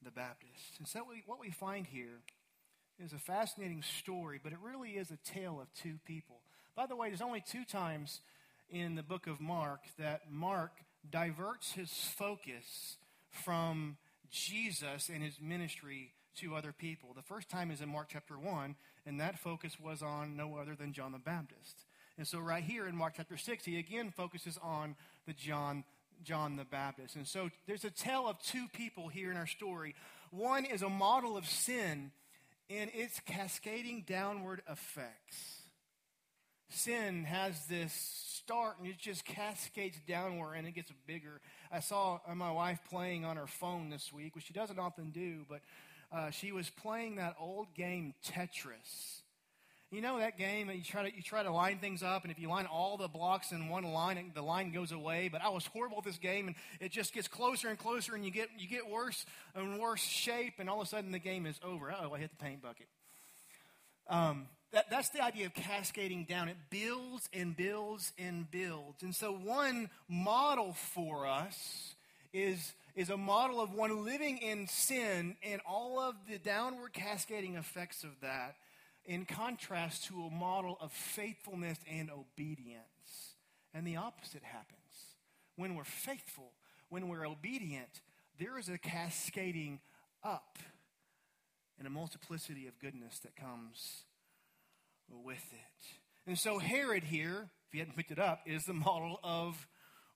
the 0.02 0.10
Baptist. 0.10 0.78
And 0.78 0.88
so, 0.88 1.04
we, 1.08 1.22
what 1.26 1.40
we 1.40 1.50
find 1.50 1.86
here 1.86 2.22
is 2.98 3.12
a 3.12 3.18
fascinating 3.18 3.82
story, 3.82 4.40
but 4.42 4.52
it 4.52 4.58
really 4.62 4.90
is 4.90 5.10
a 5.10 5.16
tale 5.28 5.58
of 5.60 5.72
two 5.74 5.98
people. 6.06 6.36
By 6.76 6.86
the 6.86 6.96
way, 6.96 7.08
there's 7.08 7.20
only 7.20 7.42
two 7.46 7.64
times 7.64 8.20
in 8.70 8.94
the 8.94 9.02
book 9.02 9.26
of 9.26 9.40
Mark 9.40 9.80
that 9.98 10.30
Mark 10.30 10.72
diverts 11.10 11.72
his 11.72 11.90
focus 11.92 12.96
from 13.30 13.96
Jesus 14.30 15.08
and 15.08 15.22
his 15.22 15.40
ministry 15.40 16.12
to 16.36 16.54
other 16.54 16.72
people. 16.72 17.10
The 17.14 17.22
first 17.22 17.48
time 17.48 17.70
is 17.70 17.80
in 17.80 17.88
Mark 17.88 18.08
chapter 18.10 18.38
1, 18.38 18.74
and 19.06 19.20
that 19.20 19.38
focus 19.38 19.78
was 19.78 20.02
on 20.02 20.36
no 20.36 20.56
other 20.56 20.74
than 20.74 20.92
John 20.92 21.12
the 21.12 21.18
Baptist. 21.18 21.84
And 22.16 22.26
so 22.26 22.38
right 22.38 22.62
here 22.62 22.86
in 22.86 22.96
Mark 22.96 23.14
chapter 23.16 23.36
6, 23.36 23.64
he 23.64 23.78
again 23.78 24.12
focuses 24.16 24.58
on 24.62 24.96
the 25.26 25.32
John 25.32 25.84
John 26.22 26.56
the 26.56 26.64
Baptist. 26.64 27.16
And 27.16 27.26
so 27.26 27.50
there's 27.66 27.84
a 27.84 27.90
tale 27.90 28.28
of 28.28 28.40
two 28.40 28.66
people 28.72 29.08
here 29.08 29.32
in 29.32 29.36
our 29.36 29.48
story. 29.48 29.94
One 30.30 30.64
is 30.64 30.82
a 30.82 30.88
model 30.88 31.36
of 31.36 31.44
sin 31.44 32.12
in 32.68 32.90
its 32.92 33.20
cascading 33.20 34.04
downward 34.06 34.62
effects. 34.70 35.62
Sin 36.70 37.24
has 37.24 37.66
this 37.66 37.92
start 37.92 38.78
and 38.78 38.88
it 38.88 38.98
just 38.98 39.24
cascades 39.24 39.98
downward 40.06 40.54
and 40.54 40.66
it 40.66 40.74
gets 40.74 40.92
bigger. 41.06 41.40
I 41.70 41.80
saw 41.80 42.20
my 42.34 42.50
wife 42.50 42.80
playing 42.90 43.24
on 43.24 43.36
her 43.36 43.46
phone 43.46 43.90
this 43.90 44.12
week, 44.12 44.34
which 44.34 44.44
she 44.46 44.52
doesn't 44.52 44.78
often 44.78 45.10
do, 45.10 45.44
but 45.48 45.60
uh, 46.12 46.30
she 46.30 46.52
was 46.52 46.70
playing 46.70 47.16
that 47.16 47.36
old 47.38 47.74
game 47.74 48.14
Tetris. 48.24 49.22
You 49.94 50.00
know 50.00 50.18
that 50.18 50.36
game 50.36 50.68
and 50.70 50.76
you 50.76 50.84
try 50.84 51.08
to 51.08 51.14
you 51.14 51.22
try 51.22 51.44
to 51.44 51.52
line 51.52 51.78
things 51.78 52.02
up, 52.02 52.24
and 52.24 52.32
if 52.32 52.40
you 52.40 52.48
line 52.48 52.66
all 52.66 52.96
the 52.96 53.06
blocks 53.06 53.52
in 53.52 53.68
one 53.68 53.84
line, 53.84 54.32
the 54.34 54.42
line 54.42 54.72
goes 54.72 54.90
away. 54.90 55.28
But 55.30 55.40
I 55.40 55.50
was 55.50 55.66
horrible 55.66 55.98
at 55.98 56.04
this 56.04 56.18
game, 56.18 56.48
and 56.48 56.56
it 56.80 56.90
just 56.90 57.14
gets 57.14 57.28
closer 57.28 57.68
and 57.68 57.78
closer, 57.78 58.16
and 58.16 58.24
you 58.24 58.32
get 58.32 58.48
you 58.58 58.66
get 58.66 58.90
worse 58.90 59.24
and 59.54 59.78
worse 59.78 60.02
shape, 60.02 60.54
and 60.58 60.68
all 60.68 60.80
of 60.80 60.86
a 60.88 60.90
sudden 60.90 61.12
the 61.12 61.20
game 61.20 61.46
is 61.46 61.60
over. 61.62 61.94
Oh, 61.96 62.12
I 62.12 62.18
hit 62.18 62.30
the 62.36 62.44
paint 62.44 62.60
bucket. 62.60 62.88
Um, 64.08 64.48
that, 64.72 64.90
that's 64.90 65.10
the 65.10 65.22
idea 65.22 65.46
of 65.46 65.54
cascading 65.54 66.24
down. 66.24 66.48
It 66.48 66.56
builds 66.70 67.28
and 67.32 67.56
builds 67.56 68.12
and 68.18 68.50
builds. 68.50 69.04
And 69.04 69.14
so, 69.14 69.32
one 69.32 69.90
model 70.08 70.72
for 70.72 71.24
us 71.24 71.94
is, 72.32 72.72
is 72.96 73.10
a 73.10 73.16
model 73.16 73.60
of 73.60 73.72
one 73.72 74.04
living 74.04 74.38
in 74.38 74.66
sin 74.66 75.36
and 75.44 75.60
all 75.64 76.00
of 76.00 76.16
the 76.28 76.38
downward 76.38 76.92
cascading 76.92 77.54
effects 77.54 78.02
of 78.02 78.10
that 78.22 78.56
in 79.06 79.26
contrast 79.26 80.06
to 80.06 80.24
a 80.24 80.30
model 80.30 80.78
of 80.80 80.92
faithfulness 80.92 81.78
and 81.90 82.10
obedience. 82.10 83.34
And 83.72 83.86
the 83.86 83.96
opposite 83.96 84.42
happens. 84.42 84.78
When 85.56 85.74
we're 85.74 85.84
faithful, 85.84 86.52
when 86.88 87.08
we're 87.08 87.26
obedient, 87.26 88.00
there 88.38 88.58
is 88.58 88.68
a 88.68 88.78
cascading 88.78 89.80
up 90.22 90.58
and 91.78 91.86
a 91.86 91.90
multiplicity 91.90 92.66
of 92.66 92.78
goodness 92.78 93.18
that 93.20 93.36
comes 93.36 94.04
with 95.08 95.52
it. 95.52 95.86
And 96.26 96.38
so, 96.38 96.58
Herod 96.58 97.04
here, 97.04 97.50
if 97.68 97.74
you 97.74 97.80
hadn't 97.80 97.96
picked 97.96 98.10
it 98.10 98.18
up, 98.18 98.40
is 98.46 98.64
the 98.64 98.72
model 98.72 99.18
of 99.22 99.66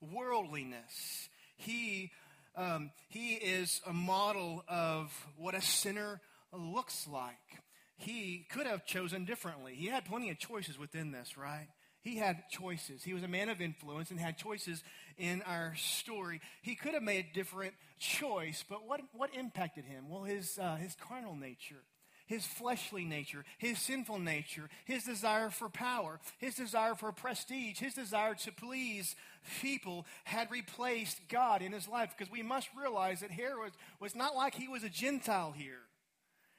worldliness. 0.00 1.28
He, 1.56 2.12
um, 2.56 2.90
he 3.08 3.34
is 3.34 3.80
a 3.86 3.92
model 3.92 4.64
of 4.68 5.12
what 5.36 5.54
a 5.54 5.60
sinner 5.60 6.20
looks 6.52 7.06
like 7.06 7.62
he 7.98 8.46
could 8.50 8.66
have 8.66 8.86
chosen 8.86 9.24
differently. 9.24 9.74
He 9.74 9.86
had 9.86 10.04
plenty 10.04 10.30
of 10.30 10.38
choices 10.38 10.78
within 10.78 11.10
this, 11.10 11.36
right? 11.36 11.66
He 12.00 12.16
had 12.16 12.44
choices. 12.48 13.02
He 13.02 13.12
was 13.12 13.24
a 13.24 13.28
man 13.28 13.48
of 13.48 13.60
influence 13.60 14.10
and 14.10 14.20
had 14.20 14.38
choices 14.38 14.82
in 15.18 15.42
our 15.42 15.74
story. 15.76 16.40
He 16.62 16.76
could 16.76 16.94
have 16.94 17.02
made 17.02 17.26
a 17.30 17.34
different 17.34 17.74
choice, 17.98 18.64
but 18.68 18.86
what, 18.86 19.00
what 19.12 19.34
impacted 19.34 19.84
him? 19.84 20.08
Well, 20.08 20.22
his, 20.22 20.58
uh, 20.58 20.76
his 20.76 20.94
carnal 20.94 21.34
nature, 21.34 21.82
his 22.26 22.46
fleshly 22.46 23.04
nature, 23.04 23.44
his 23.58 23.80
sinful 23.80 24.20
nature, 24.20 24.70
his 24.84 25.02
desire 25.02 25.50
for 25.50 25.68
power, 25.68 26.20
his 26.38 26.54
desire 26.54 26.94
for 26.94 27.10
prestige, 27.10 27.80
his 27.80 27.94
desire 27.94 28.36
to 28.36 28.52
please 28.52 29.16
people 29.60 30.06
had 30.22 30.52
replaced 30.52 31.28
God 31.28 31.62
in 31.62 31.72
his 31.72 31.88
life. 31.88 32.14
Because 32.16 32.30
we 32.30 32.42
must 32.42 32.68
realize 32.78 33.20
that 33.20 33.32
Herod 33.32 33.58
was, 33.58 33.72
was 33.98 34.14
not 34.14 34.36
like 34.36 34.54
he 34.54 34.68
was 34.68 34.84
a 34.84 34.88
Gentile 34.88 35.52
here. 35.56 35.87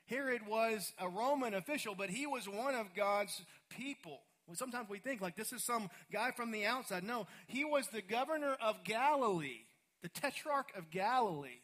Herod 0.09 0.47
was 0.47 0.91
a 0.99 1.07
Roman 1.07 1.53
official, 1.53 1.95
but 1.95 2.09
he 2.09 2.25
was 2.25 2.47
one 2.49 2.75
of 2.75 2.93
God's 2.95 3.41
people. 3.69 4.19
Well, 4.47 4.55
sometimes 4.55 4.89
we 4.89 4.97
think 4.97 5.21
like 5.21 5.35
this 5.35 5.53
is 5.53 5.63
some 5.63 5.89
guy 6.11 6.31
from 6.31 6.51
the 6.51 6.65
outside. 6.65 7.03
No, 7.03 7.27
he 7.47 7.63
was 7.63 7.87
the 7.87 8.01
governor 8.01 8.57
of 8.61 8.83
Galilee, 8.83 9.65
the 10.01 10.09
tetrarch 10.09 10.71
of 10.75 10.89
Galilee. 10.89 11.61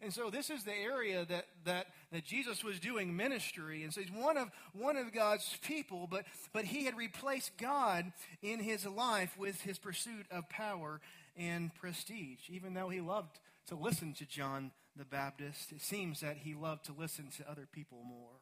And 0.00 0.12
so 0.12 0.30
this 0.30 0.50
is 0.50 0.64
the 0.64 0.74
area 0.74 1.24
that, 1.26 1.46
that, 1.64 1.86
that 2.10 2.24
Jesus 2.24 2.64
was 2.64 2.80
doing 2.80 3.16
ministry. 3.16 3.84
And 3.84 3.94
so 3.94 4.00
he's 4.00 4.10
one 4.10 4.36
of, 4.36 4.48
one 4.72 4.96
of 4.96 5.12
God's 5.12 5.58
people, 5.62 6.08
but, 6.10 6.24
but 6.52 6.64
he 6.64 6.86
had 6.86 6.96
replaced 6.96 7.56
God 7.56 8.12
in 8.42 8.58
his 8.58 8.84
life 8.84 9.36
with 9.38 9.60
his 9.60 9.78
pursuit 9.78 10.26
of 10.30 10.48
power 10.48 11.00
and 11.36 11.72
prestige, 11.74 12.48
even 12.48 12.74
though 12.74 12.88
he 12.88 13.00
loved 13.00 13.38
to 13.68 13.76
listen 13.76 14.12
to 14.14 14.26
John 14.26 14.72
the 14.96 15.04
Baptist, 15.04 15.72
it 15.72 15.80
seems 15.80 16.20
that 16.20 16.38
he 16.38 16.54
loved 16.54 16.84
to 16.86 16.92
listen 16.92 17.28
to 17.38 17.50
other 17.50 17.66
people 17.70 18.02
more. 18.04 18.40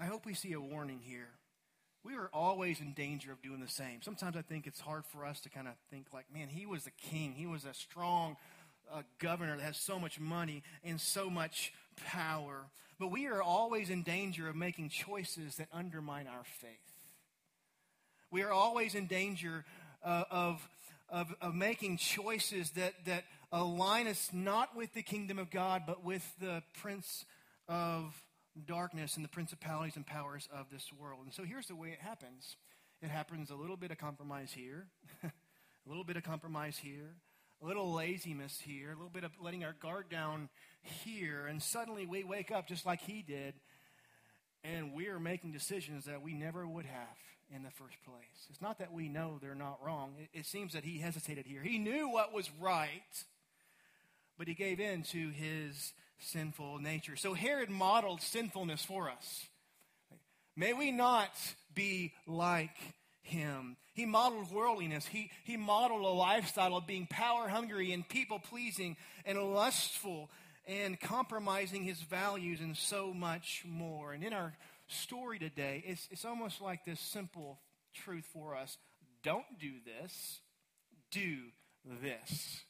I 0.00 0.06
hope 0.06 0.26
we 0.26 0.34
see 0.34 0.52
a 0.52 0.60
warning 0.60 1.00
here. 1.02 1.28
We 2.04 2.14
are 2.14 2.30
always 2.32 2.80
in 2.80 2.92
danger 2.92 3.32
of 3.32 3.42
doing 3.42 3.60
the 3.60 3.68
same. 3.68 4.02
Sometimes 4.02 4.36
I 4.36 4.42
think 4.42 4.66
it's 4.66 4.80
hard 4.80 5.04
for 5.06 5.24
us 5.24 5.40
to 5.40 5.50
kind 5.50 5.66
of 5.66 5.74
think, 5.90 6.06
like, 6.12 6.26
man, 6.32 6.48
he 6.48 6.66
was 6.66 6.86
a 6.86 6.90
king. 6.90 7.32
He 7.32 7.46
was 7.46 7.64
a 7.64 7.74
strong 7.74 8.36
uh, 8.92 9.02
governor 9.18 9.56
that 9.56 9.62
has 9.62 9.76
so 9.76 9.98
much 9.98 10.20
money 10.20 10.62
and 10.84 11.00
so 11.00 11.28
much 11.28 11.72
power. 12.06 12.66
But 12.98 13.08
we 13.08 13.26
are 13.26 13.42
always 13.42 13.90
in 13.90 14.02
danger 14.02 14.48
of 14.48 14.56
making 14.56 14.88
choices 14.90 15.56
that 15.56 15.68
undermine 15.72 16.26
our 16.26 16.44
faith. 16.44 16.70
We 18.30 18.42
are 18.42 18.52
always 18.52 18.94
in 18.94 19.06
danger 19.06 19.64
uh, 20.04 20.24
of, 20.30 20.68
of, 21.08 21.34
of 21.40 21.54
making 21.54 21.96
choices 21.96 22.70
that, 22.72 22.94
that 23.06 23.24
align 23.52 24.06
us 24.06 24.30
not 24.32 24.76
with 24.76 24.92
the 24.94 25.02
kingdom 25.02 25.38
of 25.38 25.50
God, 25.50 25.82
but 25.86 26.04
with 26.04 26.28
the 26.40 26.62
prince 26.80 27.24
of 27.68 28.22
darkness 28.66 29.16
and 29.16 29.24
the 29.24 29.28
principalities 29.28 29.96
and 29.96 30.06
powers 30.06 30.48
of 30.52 30.70
this 30.70 30.90
world. 30.92 31.20
And 31.24 31.32
so 31.32 31.44
here's 31.44 31.66
the 31.66 31.76
way 31.76 31.88
it 31.88 32.00
happens 32.00 32.56
it 33.00 33.10
happens 33.10 33.50
a 33.50 33.54
little 33.54 33.76
bit 33.76 33.92
of 33.92 33.98
compromise 33.98 34.52
here, 34.52 34.88
a 35.22 35.30
little 35.86 36.02
bit 36.02 36.16
of 36.16 36.24
compromise 36.24 36.76
here, 36.76 37.14
a 37.62 37.66
little 37.66 37.92
laziness 37.92 38.60
here, 38.60 38.88
a 38.88 38.94
little 38.94 39.08
bit 39.08 39.22
of 39.22 39.30
letting 39.40 39.62
our 39.62 39.72
guard 39.72 40.08
down 40.08 40.48
here, 40.82 41.46
and 41.46 41.62
suddenly 41.62 42.06
we 42.06 42.24
wake 42.24 42.50
up 42.50 42.66
just 42.66 42.84
like 42.84 43.00
he 43.00 43.22
did, 43.22 43.54
and 44.64 44.92
we 44.92 45.06
are 45.06 45.20
making 45.20 45.52
decisions 45.52 46.06
that 46.06 46.22
we 46.22 46.34
never 46.34 46.66
would 46.66 46.86
have 46.86 47.16
in 47.54 47.62
the 47.62 47.70
first 47.70 47.96
place. 48.04 48.46
It's 48.50 48.60
not 48.60 48.78
that 48.78 48.92
we 48.92 49.08
know 49.08 49.38
they're 49.40 49.54
not 49.54 49.78
wrong. 49.84 50.14
It, 50.18 50.40
it 50.40 50.46
seems 50.46 50.72
that 50.72 50.84
he 50.84 50.98
hesitated 50.98 51.46
here. 51.46 51.62
He 51.62 51.78
knew 51.78 52.10
what 52.10 52.32
was 52.32 52.50
right, 52.60 53.24
but 54.38 54.48
he 54.48 54.54
gave 54.54 54.80
in 54.80 55.02
to 55.02 55.30
his 55.30 55.92
sinful 56.18 56.78
nature. 56.78 57.16
So 57.16 57.34
Herod 57.34 57.70
modeled 57.70 58.22
sinfulness 58.22 58.84
for 58.84 59.10
us. 59.10 59.46
May 60.56 60.72
we 60.72 60.90
not 60.90 61.30
be 61.74 62.14
like 62.26 62.76
him. 63.22 63.76
He 63.92 64.06
modeled 64.06 64.50
worldliness. 64.52 65.06
He, 65.06 65.30
he 65.44 65.56
modeled 65.56 66.02
a 66.02 66.08
lifestyle 66.08 66.76
of 66.76 66.86
being 66.86 67.06
power 67.08 67.48
hungry 67.48 67.92
and 67.92 68.08
people 68.08 68.38
pleasing 68.38 68.96
and 69.24 69.38
lustful 69.38 70.30
and 70.66 70.98
compromising 71.00 71.82
his 71.82 72.00
values 72.00 72.60
and 72.60 72.76
so 72.76 73.12
much 73.12 73.64
more. 73.66 74.12
And 74.12 74.22
in 74.22 74.32
our 74.32 74.54
story 74.86 75.38
today, 75.38 75.82
it's, 75.86 76.08
it's 76.10 76.24
almost 76.24 76.60
like 76.60 76.84
this 76.84 77.00
simple 77.00 77.60
truth 77.94 78.26
for 78.32 78.56
us 78.56 78.76
don't 79.22 79.58
do 79.60 79.72
this, 79.84 80.40
do 81.10 81.38
this. 82.02 82.62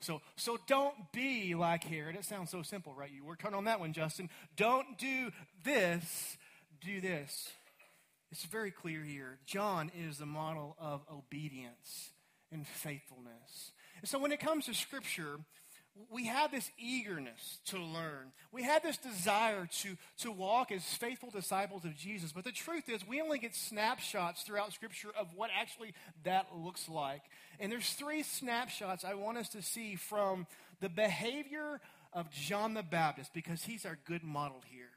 So, 0.00 0.22
so 0.36 0.58
don't 0.66 0.94
be 1.12 1.54
like 1.54 1.84
Herod. 1.84 2.16
It 2.16 2.24
sounds 2.24 2.50
so 2.50 2.62
simple, 2.62 2.94
right? 2.94 3.10
You 3.14 3.24
worked 3.24 3.42
hard 3.42 3.54
on 3.54 3.64
that 3.64 3.80
one, 3.80 3.92
Justin. 3.92 4.30
Don't 4.56 4.98
do 4.98 5.30
this, 5.62 6.36
do 6.80 7.00
this. 7.00 7.50
It's 8.32 8.44
very 8.44 8.70
clear 8.70 9.02
here. 9.02 9.38
John 9.44 9.90
is 9.94 10.18
the 10.18 10.26
model 10.26 10.76
of 10.78 11.02
obedience 11.12 12.10
and 12.50 12.66
faithfulness. 12.66 13.72
And 14.00 14.08
so 14.08 14.18
when 14.18 14.32
it 14.32 14.40
comes 14.40 14.66
to 14.66 14.74
Scripture, 14.74 15.40
we 16.10 16.26
have 16.26 16.50
this 16.50 16.70
eagerness 16.78 17.58
to 17.66 17.78
learn. 17.78 18.32
We 18.52 18.62
have 18.62 18.82
this 18.82 18.96
desire 18.96 19.68
to, 19.80 19.96
to 20.18 20.30
walk 20.30 20.72
as 20.72 20.84
faithful 20.84 21.30
disciples 21.30 21.84
of 21.84 21.96
Jesus. 21.96 22.32
But 22.32 22.44
the 22.44 22.52
truth 22.52 22.88
is, 22.88 23.06
we 23.06 23.20
only 23.20 23.38
get 23.38 23.54
snapshots 23.54 24.42
throughout 24.42 24.72
Scripture 24.72 25.10
of 25.18 25.28
what 25.34 25.50
actually 25.58 25.94
that 26.24 26.46
looks 26.56 26.88
like. 26.88 27.22
And 27.58 27.70
there's 27.70 27.92
three 27.92 28.22
snapshots 28.22 29.04
I 29.04 29.14
want 29.14 29.38
us 29.38 29.48
to 29.50 29.62
see 29.62 29.96
from 29.96 30.46
the 30.80 30.88
behavior 30.88 31.80
of 32.12 32.30
John 32.30 32.74
the 32.74 32.82
Baptist 32.82 33.32
because 33.34 33.62
he's 33.62 33.84
our 33.84 33.98
good 34.04 34.24
model 34.24 34.62
here. 34.66 34.90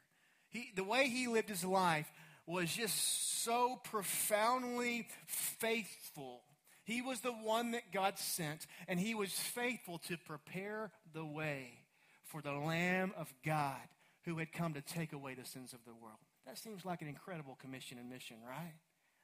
He, 0.48 0.70
the 0.74 0.84
way 0.84 1.08
he 1.08 1.26
lived 1.26 1.48
his 1.48 1.64
life 1.64 2.10
was 2.46 2.72
just 2.72 3.42
so 3.42 3.80
profoundly 3.84 5.08
faithful. 5.26 6.42
He 6.84 7.02
was 7.02 7.20
the 7.20 7.32
one 7.32 7.72
that 7.72 7.92
God 7.92 8.18
sent, 8.18 8.66
and 8.88 9.00
he 9.00 9.14
was 9.14 9.32
faithful 9.32 9.98
to 10.06 10.16
prepare 10.18 10.90
the 11.12 11.24
way 11.24 11.78
for 12.24 12.42
the 12.42 12.52
Lamb 12.52 13.12
of 13.16 13.32
God 13.44 13.80
who 14.24 14.38
had 14.38 14.52
come 14.52 14.74
to 14.74 14.82
take 14.82 15.12
away 15.12 15.34
the 15.34 15.44
sins 15.44 15.72
of 15.72 15.80
the 15.84 15.94
world. 15.94 16.18
That 16.46 16.58
seems 16.58 16.84
like 16.84 17.02
an 17.02 17.08
incredible 17.08 17.56
commission 17.60 17.98
and 17.98 18.08
mission, 18.08 18.36
right? 18.46 18.74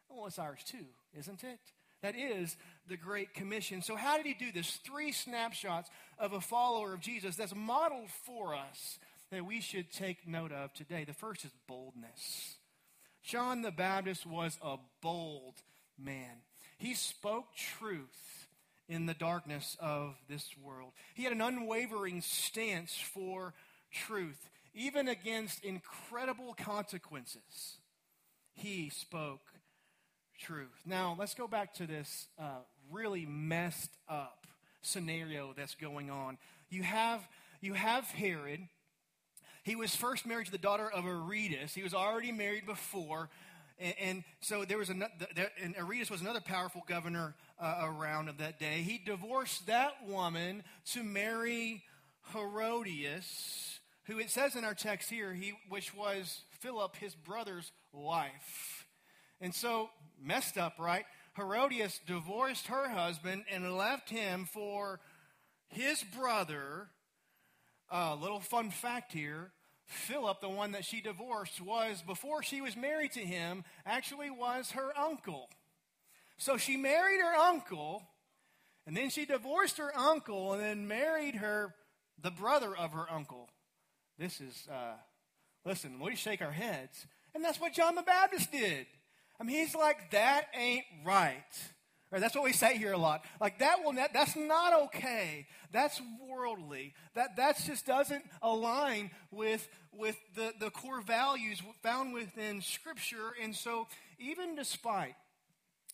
Well, 0.08 0.26
it's 0.26 0.38
ours 0.38 0.60
too, 0.64 0.86
isn't 1.18 1.44
it? 1.44 1.60
That 2.02 2.16
is 2.16 2.56
the 2.88 2.96
Great 2.96 3.34
Commission. 3.34 3.82
So, 3.82 3.94
how 3.94 4.16
did 4.16 4.24
he 4.24 4.34
do 4.34 4.52
this? 4.52 4.78
Three 4.84 5.12
snapshots 5.12 5.90
of 6.18 6.32
a 6.32 6.40
follower 6.40 6.94
of 6.94 7.00
Jesus 7.00 7.36
that's 7.36 7.54
modeled 7.54 8.10
for 8.24 8.54
us 8.54 8.98
that 9.30 9.44
we 9.44 9.60
should 9.60 9.92
take 9.92 10.26
note 10.26 10.50
of 10.50 10.72
today. 10.72 11.04
The 11.04 11.12
first 11.12 11.44
is 11.44 11.50
boldness. 11.68 12.56
John 13.22 13.62
the 13.62 13.70
Baptist 13.70 14.26
was 14.26 14.58
a 14.62 14.76
bold 15.02 15.54
man. 15.98 16.42
He 16.80 16.94
spoke 16.94 17.54
truth 17.54 18.48
in 18.88 19.04
the 19.04 19.12
darkness 19.12 19.76
of 19.80 20.14
this 20.30 20.48
world. 20.64 20.92
He 21.12 21.24
had 21.24 21.32
an 21.34 21.42
unwavering 21.42 22.22
stance 22.22 22.96
for 22.96 23.52
truth, 23.92 24.48
even 24.72 25.06
against 25.06 25.62
incredible 25.62 26.54
consequences. 26.54 27.76
He 28.54 28.88
spoke 28.88 29.52
truth. 30.38 30.80
Now, 30.86 31.14
let's 31.18 31.34
go 31.34 31.46
back 31.46 31.74
to 31.74 31.86
this 31.86 32.28
uh, 32.38 32.60
really 32.90 33.26
messed 33.26 33.90
up 34.08 34.46
scenario 34.80 35.52
that's 35.54 35.74
going 35.74 36.08
on. 36.08 36.38
You 36.70 36.82
have, 36.82 37.20
you 37.60 37.74
have 37.74 38.04
Herod 38.06 38.68
he 39.62 39.76
was 39.76 39.94
first 39.94 40.26
married 40.26 40.46
to 40.46 40.52
the 40.52 40.58
daughter 40.58 40.90
of 40.90 41.06
Aretas. 41.06 41.74
He 41.74 41.82
was 41.82 41.94
already 41.94 42.32
married 42.32 42.66
before. 42.66 43.28
And, 43.80 43.94
and 43.98 44.24
so 44.40 44.64
there 44.64 44.78
was 44.78 44.90
another, 44.90 45.10
and 45.60 45.74
Aretas 45.76 46.10
was 46.10 46.20
another 46.20 46.40
powerful 46.40 46.84
governor 46.86 47.34
uh, 47.58 47.80
around 47.82 48.28
of 48.28 48.38
that 48.38 48.60
day. 48.60 48.82
He 48.82 48.98
divorced 48.98 49.66
that 49.66 50.06
woman 50.06 50.62
to 50.92 51.02
marry 51.02 51.82
Herodias, 52.32 53.80
who 54.04 54.18
it 54.18 54.30
says 54.30 54.54
in 54.54 54.64
our 54.64 54.74
text 54.74 55.10
here, 55.10 55.32
he, 55.32 55.54
which 55.68 55.94
was 55.94 56.42
Philip, 56.60 56.96
his 56.96 57.14
brother's 57.14 57.72
wife. 57.92 58.86
And 59.40 59.54
so, 59.54 59.88
messed 60.22 60.58
up, 60.58 60.74
right? 60.78 61.06
Herodias 61.36 62.00
divorced 62.06 62.66
her 62.66 62.88
husband 62.90 63.44
and 63.50 63.76
left 63.76 64.10
him 64.10 64.46
for 64.52 65.00
his 65.68 66.02
brother 66.02 66.88
a 67.90 67.96
uh, 67.96 68.14
little 68.16 68.40
fun 68.40 68.70
fact 68.70 69.12
here 69.12 69.50
Philip, 69.90 70.40
the 70.40 70.48
one 70.48 70.72
that 70.72 70.84
she 70.84 71.00
divorced, 71.00 71.60
was, 71.60 72.00
before 72.00 72.42
she 72.44 72.60
was 72.60 72.76
married 72.76 73.10
to 73.12 73.20
him, 73.20 73.64
actually 73.84 74.30
was 74.30 74.70
her 74.70 74.96
uncle. 74.96 75.50
So 76.38 76.56
she 76.56 76.76
married 76.76 77.20
her 77.20 77.34
uncle, 77.34 78.04
and 78.86 78.96
then 78.96 79.10
she 79.10 79.24
divorced 79.24 79.78
her 79.78 79.94
uncle, 79.96 80.52
and 80.52 80.62
then 80.62 80.86
married 80.86 81.34
her, 81.34 81.74
the 82.22 82.30
brother 82.30 82.74
of 82.76 82.92
her 82.92 83.06
uncle. 83.10 83.48
This 84.16 84.40
is, 84.40 84.68
uh, 84.70 84.94
listen, 85.64 85.98
we 85.98 86.14
shake 86.14 86.40
our 86.40 86.52
heads. 86.52 87.06
And 87.34 87.44
that's 87.44 87.60
what 87.60 87.72
John 87.72 87.96
the 87.96 88.02
Baptist 88.02 88.52
did. 88.52 88.86
I 89.40 89.44
mean, 89.44 89.56
he's 89.56 89.74
like, 89.74 90.12
that 90.12 90.46
ain't 90.54 90.84
right. 91.04 91.42
That's 92.18 92.34
what 92.34 92.42
we 92.42 92.52
say 92.52 92.76
here 92.76 92.92
a 92.92 92.98
lot. 92.98 93.24
Like 93.40 93.60
that 93.60 93.84
will 93.84 93.92
not, 93.92 94.12
that's 94.12 94.34
not 94.34 94.72
okay. 94.84 95.46
That's 95.70 96.00
worldly. 96.28 96.94
That 97.14 97.36
that 97.36 97.62
just 97.64 97.86
doesn't 97.86 98.24
align 98.42 99.10
with 99.30 99.68
with 99.92 100.16
the, 100.34 100.52
the 100.58 100.70
core 100.70 101.00
values 101.00 101.62
found 101.82 102.12
within 102.12 102.62
Scripture. 102.62 103.34
And 103.42 103.54
so, 103.54 103.86
even 104.18 104.56
despite 104.56 105.14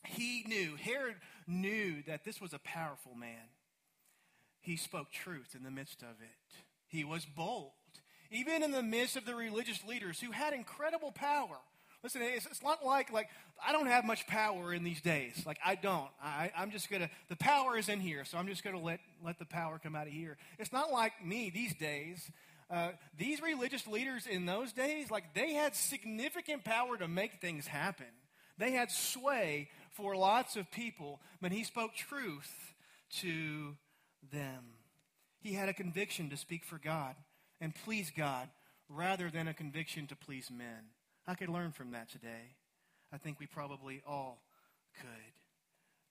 he 0.05 0.45
knew, 0.47 0.77
Herod 0.77 1.17
knew 1.47 2.03
that 2.07 2.25
this 2.25 2.41
was 2.41 2.53
a 2.53 2.59
powerful 2.61 3.15
man, 3.15 3.51
he 4.61 4.77
spoke 4.77 5.11
truth 5.11 5.55
in 5.55 5.63
the 5.63 5.71
midst 5.71 6.03
of 6.03 6.21
it. 6.21 6.57
He 6.89 7.05
was 7.05 7.25
bold, 7.25 7.73
even 8.31 8.63
in 8.63 8.71
the 8.71 8.83
midst 8.83 9.17
of 9.17 9.27
the 9.27 9.35
religious 9.35 9.85
leaders 9.85 10.21
who 10.21 10.31
had 10.33 10.55
incredible 10.55 11.13
power. 11.13 11.59
Listen, 12.07 12.23
it's, 12.23 12.47
it's 12.47 12.63
not 12.63 12.87
like, 12.87 13.13
like, 13.13 13.29
I 13.67 13.73
don't 13.73 13.89
have 13.89 14.05
much 14.05 14.29
power 14.29 14.73
in 14.73 14.85
these 14.85 15.01
days. 15.01 15.43
Like, 15.45 15.59
I 15.67 15.75
don't. 15.75 16.09
I, 16.23 16.53
I'm 16.57 16.71
just 16.71 16.89
going 16.89 17.03
to, 17.03 17.11
the 17.29 17.35
power 17.35 17.77
is 17.77 17.89
in 17.89 17.99
here, 17.99 18.25
so 18.25 18.39
I'm 18.39 18.47
just 18.47 18.63
going 18.63 18.77
to 18.77 18.81
let, 18.83 19.01
let 19.25 19.41
the 19.41 19.45
power 19.45 19.81
come 19.83 19.97
out 19.97 20.07
of 20.07 20.13
here. 20.13 20.37
It's 20.61 20.73
not 20.73 20.93
like 20.93 21.11
me 21.25 21.51
these 21.51 21.75
days. 21.75 22.31
Uh, 22.71 22.91
these 23.19 23.43
religious 23.43 23.89
leaders 23.89 24.29
in 24.29 24.47
those 24.47 24.73
days, 24.73 25.11
like, 25.11 25.35
they 25.35 25.55
had 25.55 25.75
significant 25.75 26.63
power 26.63 26.97
to 26.97 27.09
make 27.09 27.41
things 27.41 27.67
happen. 27.67 28.07
They 28.57 28.71
had 28.71 28.93
sway 28.93 29.69
for 29.91 30.15
lots 30.15 30.55
of 30.55 30.71
people, 30.71 31.21
but 31.43 31.51
he 31.51 31.65
spoke 31.65 31.93
truth 31.97 32.73
to 33.23 33.75
them. 34.33 34.63
He 35.41 35.55
had 35.55 35.69
a 35.69 35.75
conviction 35.75 36.31
to 36.31 36.37
speak 36.37 36.65
for 36.65 36.79
God 36.79 37.17
and 37.61 37.75
please 37.75 38.13
God 38.17 38.49
rather 38.89 39.29
than 39.29 39.49
a 39.49 39.55
conviction 39.55 40.07
to 40.07 40.15
please 40.15 40.53
men. 40.57 40.93
I 41.27 41.35
could 41.35 41.49
learn 41.49 41.73
from 41.73 41.93
that 41.93 42.11
today. 42.11 42.55
I 43.13 43.19
think 43.19 43.41
we 43.41 43.47
probably 43.47 44.03
all 44.07 44.43
could. 45.01 45.33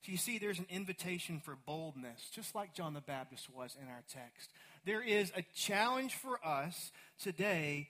So 0.05 0.11
you 0.11 0.17
see, 0.17 0.37
there's 0.37 0.59
an 0.59 0.67
invitation 0.69 1.39
for 1.39 1.57
boldness, 1.65 2.29
just 2.31 2.53
like 2.53 2.73
John 2.75 2.93
the 2.93 3.01
Baptist 3.01 3.49
was 3.49 3.75
in 3.81 3.87
our 3.87 4.03
text. 4.11 4.51
There 4.85 5.01
is 5.01 5.31
a 5.35 5.43
challenge 5.55 6.13
for 6.15 6.39
us 6.45 6.91
today 7.19 7.89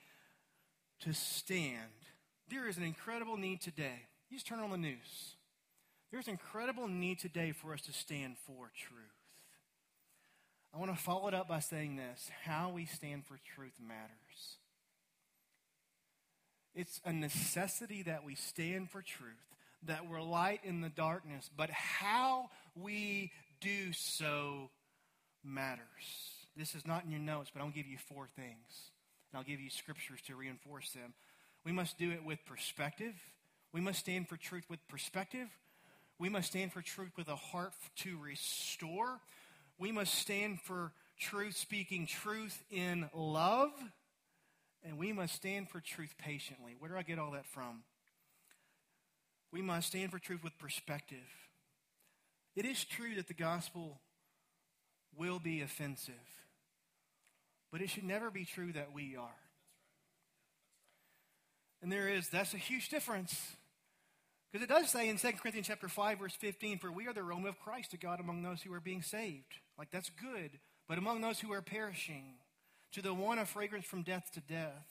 to 1.01 1.13
stand. 1.13 1.91
There 2.49 2.69
is 2.69 2.77
an 2.77 2.83
incredible 2.83 3.35
need 3.35 3.59
today. 3.59 4.03
You 4.29 4.37
just 4.37 4.47
turn 4.47 4.59
on 4.59 4.71
the 4.71 4.77
news. 4.77 5.35
There's 6.11 6.27
an 6.27 6.31
incredible 6.31 6.87
need 6.87 7.19
today 7.19 7.51
for 7.51 7.73
us 7.73 7.81
to 7.81 7.91
stand 7.91 8.37
for 8.45 8.71
truth. 8.77 9.01
I 10.73 10.77
want 10.77 10.95
to 10.95 11.01
follow 11.01 11.27
it 11.27 11.33
up 11.33 11.49
by 11.49 11.59
saying 11.59 11.97
this 11.97 12.29
how 12.43 12.69
we 12.69 12.85
stand 12.85 13.25
for 13.25 13.37
truth 13.55 13.73
matters. 13.85 14.57
It's 16.75 16.99
a 17.05 17.13
necessity 17.13 18.03
that 18.03 18.25
we 18.25 18.35
stand 18.35 18.89
for 18.89 19.01
truth, 19.01 19.31
that 19.83 20.09
we're 20.09 20.21
light 20.21 20.59
in 20.63 20.81
the 20.81 20.89
darkness, 20.89 21.49
but 21.55 21.69
how 21.69 22.49
we 22.75 23.31
do 23.61 23.93
so 23.93 24.69
matters. 25.43 25.79
This 26.57 26.75
is 26.75 26.85
not 26.85 27.05
in 27.05 27.11
your 27.11 27.19
notes, 27.19 27.49
but 27.53 27.61
I'll 27.61 27.69
give 27.69 27.87
you 27.87 27.97
four 27.97 28.27
things. 28.35 28.91
And 29.31 29.39
I'll 29.39 29.43
give 29.43 29.59
you 29.59 29.69
scriptures 29.69 30.19
to 30.27 30.35
reinforce 30.35 30.91
them. 30.91 31.13
We 31.65 31.71
must 31.71 31.97
do 31.97 32.11
it 32.11 32.23
with 32.23 32.45
perspective. 32.45 33.13
We 33.73 33.81
must 33.81 33.99
stand 33.99 34.27
for 34.27 34.37
truth 34.37 34.65
with 34.69 34.85
perspective. 34.87 35.47
We 36.19 36.29
must 36.29 36.49
stand 36.49 36.71
for 36.71 36.81
truth 36.81 37.11
with 37.17 37.27
a 37.27 37.35
heart 37.35 37.73
to 37.97 38.17
restore. 38.17 39.19
we 39.77 39.91
must 39.91 40.15
stand 40.15 40.61
for 40.61 40.93
truth, 41.19 41.57
speaking 41.57 42.07
truth 42.07 42.63
in 42.71 43.09
love, 43.13 43.71
and 44.85 44.97
we 44.97 45.11
must 45.11 45.33
stand 45.33 45.69
for 45.69 45.79
truth 45.79 46.13
patiently. 46.17 46.75
Where 46.77 46.91
do 46.91 46.97
I 46.97 47.03
get 47.03 47.19
all 47.19 47.31
that 47.31 47.45
from? 47.47 47.83
We 49.51 49.61
must 49.61 49.87
stand 49.87 50.11
for 50.11 50.19
truth 50.19 50.43
with 50.43 50.57
perspective. 50.59 51.17
It 52.55 52.65
is 52.65 52.83
true 52.85 53.15
that 53.15 53.27
the 53.27 53.33
gospel 53.33 53.99
will 55.17 55.39
be 55.39 55.61
offensive, 55.61 56.13
but 57.71 57.81
it 57.81 57.89
should 57.89 58.03
never 58.03 58.29
be 58.29 58.45
true 58.45 58.71
that 58.73 58.93
we 58.93 59.15
are. 59.15 59.29
And 61.81 61.91
there 61.91 62.07
is, 62.07 62.29
that's 62.29 62.53
a 62.53 62.57
huge 62.57 62.89
difference. 62.89 63.55
Because 64.51 64.63
it 64.63 64.69
does 64.69 64.89
say 64.89 65.09
in 65.09 65.17
2 65.17 65.33
Corinthians 65.33 65.67
chapter 65.67 65.89
5, 65.89 66.19
verse 66.19 66.35
15, 66.35 66.79
for 66.79 66.91
we 66.91 67.07
are 67.07 67.13
the 67.13 67.21
aroma 67.21 67.49
of 67.49 67.59
Christ 67.59 67.91
to 67.91 67.97
God 67.97 68.19
among 68.19 68.41
those 68.41 68.61
who 68.61 68.73
are 68.73 68.79
being 68.79 69.01
saved. 69.01 69.55
Like 69.77 69.91
that's 69.91 70.09
good. 70.09 70.51
But 70.87 70.97
among 70.97 71.21
those 71.21 71.39
who 71.39 71.51
are 71.51 71.61
perishing, 71.61 72.35
to 72.95 73.01
the 73.01 73.13
one 73.13 73.37
a 73.39 73.45
fragrance 73.45 73.85
from 73.85 74.03
death 74.03 74.31
to 74.33 74.39
death, 74.39 74.87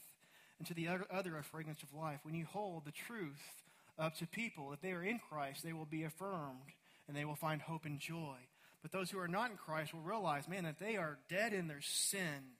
and 0.58 0.68
to 0.68 0.74
the 0.74 0.88
other 1.10 1.38
a 1.38 1.42
fragrance 1.42 1.82
of 1.82 1.98
life. 1.98 2.20
When 2.22 2.34
you 2.34 2.44
hold 2.44 2.84
the 2.84 2.92
truth 2.92 3.62
up 3.98 4.14
to 4.18 4.26
people, 4.26 4.74
if 4.74 4.82
they 4.82 4.92
are 4.92 5.02
in 5.02 5.18
Christ, 5.18 5.64
they 5.64 5.72
will 5.72 5.86
be 5.86 6.04
affirmed 6.04 6.74
and 7.08 7.16
they 7.16 7.24
will 7.24 7.34
find 7.34 7.62
hope 7.62 7.86
and 7.86 7.98
joy. 7.98 8.36
But 8.82 8.92
those 8.92 9.10
who 9.10 9.18
are 9.18 9.28
not 9.28 9.50
in 9.50 9.56
Christ 9.56 9.94
will 9.94 10.02
realize, 10.02 10.46
man, 10.48 10.64
that 10.64 10.78
they 10.78 10.96
are 10.96 11.18
dead 11.30 11.54
in 11.54 11.66
their 11.66 11.80
sin. 11.80 12.52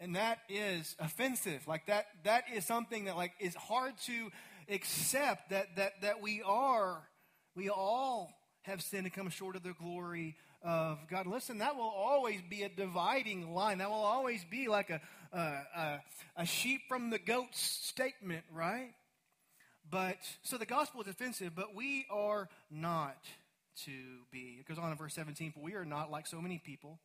And 0.00 0.16
that 0.16 0.38
is 0.48 0.96
offensive. 0.98 1.68
Like 1.68 1.86
that, 1.86 2.06
that 2.24 2.44
is 2.54 2.64
something 2.64 3.04
that 3.04 3.16
like 3.16 3.32
is 3.38 3.54
hard 3.54 3.92
to 4.06 4.30
accept 4.70 5.50
that 5.50 5.76
that 5.76 6.00
that 6.00 6.22
we 6.22 6.40
are, 6.42 7.02
we 7.54 7.68
all 7.68 8.30
have 8.62 8.80
sinned 8.80 9.04
and 9.04 9.12
come 9.12 9.28
short 9.28 9.56
of 9.56 9.62
the 9.62 9.74
glory 9.74 10.36
of 10.62 10.98
God. 11.08 11.26
Listen, 11.26 11.58
that 11.58 11.76
will 11.76 11.82
always 11.82 12.40
be 12.48 12.62
a 12.62 12.68
dividing 12.68 13.54
line. 13.54 13.78
That 13.78 13.90
will 13.90 13.96
always 13.96 14.44
be 14.44 14.68
like 14.68 14.90
a, 14.90 15.00
a, 15.32 15.38
a, 15.38 16.00
a 16.36 16.46
sheep 16.46 16.82
from 16.88 17.10
the 17.10 17.18
goat 17.18 17.54
statement, 17.54 18.44
right? 18.52 18.92
But 19.90 20.18
so 20.42 20.56
the 20.56 20.66
gospel 20.66 21.00
is 21.02 21.08
offensive, 21.08 21.52
but 21.54 21.74
we 21.74 22.06
are 22.10 22.48
not 22.70 23.24
to 23.84 23.92
be. 24.30 24.58
It 24.60 24.68
goes 24.68 24.78
on 24.78 24.92
in 24.92 24.98
verse 24.98 25.14
17, 25.14 25.52
for 25.52 25.60
we 25.60 25.74
are 25.74 25.84
not 25.84 26.10
like 26.10 26.26
so 26.26 26.40
many 26.40 26.58
people, 26.58 26.98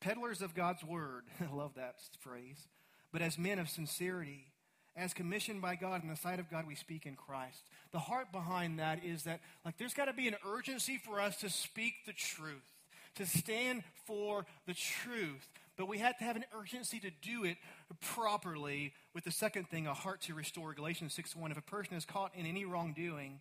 peddlers 0.00 0.42
of 0.42 0.54
God's 0.54 0.84
word. 0.84 1.24
I 1.40 1.54
love 1.54 1.74
that 1.76 1.96
phrase. 2.20 2.68
But 3.12 3.22
as 3.22 3.38
men 3.38 3.58
of 3.58 3.68
sincerity, 3.68 4.46
as 4.94 5.14
commissioned 5.14 5.62
by 5.62 5.74
God 5.74 6.02
in 6.02 6.08
the 6.08 6.16
sight 6.16 6.38
of 6.38 6.50
God, 6.50 6.66
we 6.66 6.74
speak 6.74 7.06
in 7.06 7.16
Christ. 7.16 7.62
The 7.92 7.98
heart 7.98 8.30
behind 8.30 8.78
that 8.78 9.04
is 9.04 9.24
that, 9.24 9.40
like, 9.64 9.78
there's 9.78 9.94
got 9.94 10.06
to 10.06 10.12
be 10.12 10.28
an 10.28 10.36
urgency 10.46 10.98
for 10.98 11.20
us 11.20 11.36
to 11.38 11.50
speak 11.50 11.94
the 12.06 12.12
truth 12.12 12.71
to 13.16 13.26
stand 13.26 13.84
for 14.06 14.46
the 14.66 14.74
truth. 14.74 15.48
But 15.76 15.88
we 15.88 15.98
have 15.98 16.18
to 16.18 16.24
have 16.24 16.36
an 16.36 16.44
urgency 16.58 17.00
to 17.00 17.10
do 17.22 17.44
it 17.44 17.56
properly 18.00 18.92
with 19.14 19.24
the 19.24 19.30
second 19.30 19.68
thing, 19.68 19.86
a 19.86 19.94
heart 19.94 20.22
to 20.22 20.34
restore. 20.34 20.74
Galatians 20.74 21.14
6 21.14 21.34
1. 21.34 21.50
If 21.50 21.58
a 21.58 21.62
person 21.62 21.96
is 21.96 22.04
caught 22.04 22.32
in 22.34 22.46
any 22.46 22.64
wrongdoing, 22.64 23.40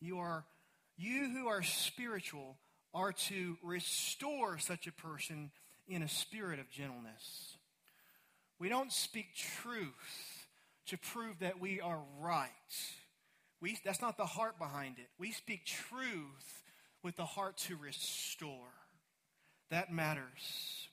you 0.00 0.18
are 0.18 0.44
you 0.96 1.30
who 1.30 1.48
are 1.48 1.62
spiritual 1.62 2.56
are 2.92 3.12
to 3.12 3.56
restore 3.62 4.58
such 4.58 4.86
a 4.86 4.92
person 4.92 5.50
in 5.88 6.02
a 6.02 6.08
spirit 6.08 6.60
of 6.60 6.70
gentleness. 6.70 7.56
We 8.58 8.68
don't 8.68 8.92
speak 8.92 9.34
truth 9.34 10.46
to 10.86 10.98
prove 10.98 11.40
that 11.40 11.60
we 11.60 11.80
are 11.80 12.00
right. 12.20 12.50
We, 13.60 13.78
that's 13.84 14.00
not 14.00 14.16
the 14.16 14.26
heart 14.26 14.58
behind 14.58 14.98
it. 14.98 15.08
We 15.18 15.32
speak 15.32 15.64
truth 15.64 16.62
with 17.02 17.16
the 17.16 17.24
heart 17.24 17.56
to 17.58 17.76
restore. 17.76 18.70
That 19.74 19.92
matters. 19.92 20.86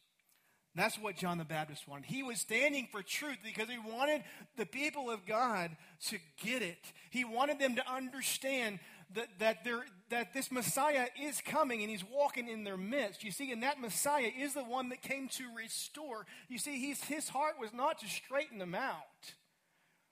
That's 0.74 0.98
what 0.98 1.16
John 1.16 1.38
the 1.38 1.46
Baptist 1.46 1.88
wanted. 1.88 2.06
He 2.06 2.24
was 2.24 2.40
standing 2.40 2.88
for 2.92 3.04
truth 3.04 3.38
because 3.44 3.70
he 3.70 3.78
wanted 3.78 4.24
the 4.58 4.66
people 4.66 5.12
of 5.12 5.28
God 5.28 5.70
to 6.08 6.18
get 6.44 6.64
it. 6.64 6.80
He 7.12 7.24
wanted 7.24 7.60
them 7.60 7.76
to 7.76 7.88
understand 7.88 8.80
that, 9.14 9.28
that, 9.38 9.68
that 10.10 10.34
this 10.34 10.52
Messiah 10.52 11.06
is 11.22 11.42
coming 11.42 11.82
and 11.82 11.92
he's 11.92 12.04
walking 12.04 12.50
in 12.50 12.64
their 12.64 12.76
midst. 12.76 13.24
You 13.24 13.30
see, 13.30 13.52
and 13.52 13.62
that 13.62 13.80
Messiah 13.80 14.32
is 14.36 14.56
the 14.56 14.64
one 14.64 14.90
that 14.90 15.04
came 15.04 15.28
to 15.28 15.44
restore. 15.56 16.26
You 16.50 16.58
see, 16.58 16.96
his 17.08 17.30
heart 17.30 17.58
was 17.60 17.74
not 17.74 18.00
to 18.00 18.08
straighten 18.08 18.58
them 18.58 18.74
out. 18.74 19.36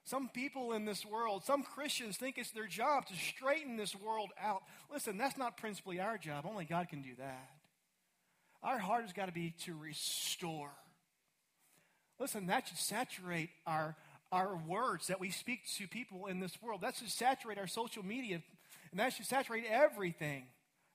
Some 0.03 0.29
people 0.29 0.73
in 0.73 0.85
this 0.85 1.03
world, 1.03 1.43
some 1.43 1.63
Christians 1.63 2.17
think 2.17 2.37
it's 2.37 2.51
their 2.51 2.67
job 2.67 3.07
to 3.07 3.15
straighten 3.15 3.77
this 3.77 3.95
world 3.95 4.29
out. 4.39 4.61
Listen, 4.93 5.17
that's 5.17 5.39
not 5.39 5.57
principally 5.57 5.99
our 5.99 6.19
job. 6.19 6.45
Only 6.47 6.65
God 6.65 6.87
can 6.87 7.01
do 7.01 7.15
that. 7.17 7.49
Our 8.63 8.77
heart 8.77 9.03
has 9.03 9.13
got 9.13 9.27
to 9.27 9.31
be 9.31 9.53
to 9.65 9.75
restore. 9.75 10.71
Listen, 12.19 12.47
that 12.47 12.67
should 12.67 12.77
saturate 12.77 13.49
our, 13.65 13.95
our 14.31 14.57
words 14.67 15.07
that 15.07 15.19
we 15.19 15.29
speak 15.31 15.61
to 15.77 15.87
people 15.87 16.27
in 16.27 16.39
this 16.39 16.61
world. 16.61 16.81
That 16.81 16.97
should 16.97 17.09
saturate 17.09 17.57
our 17.57 17.67
social 17.67 18.03
media, 18.03 18.41
and 18.91 18.99
that 18.99 19.13
should 19.13 19.25
saturate 19.25 19.63
everything. 19.69 20.45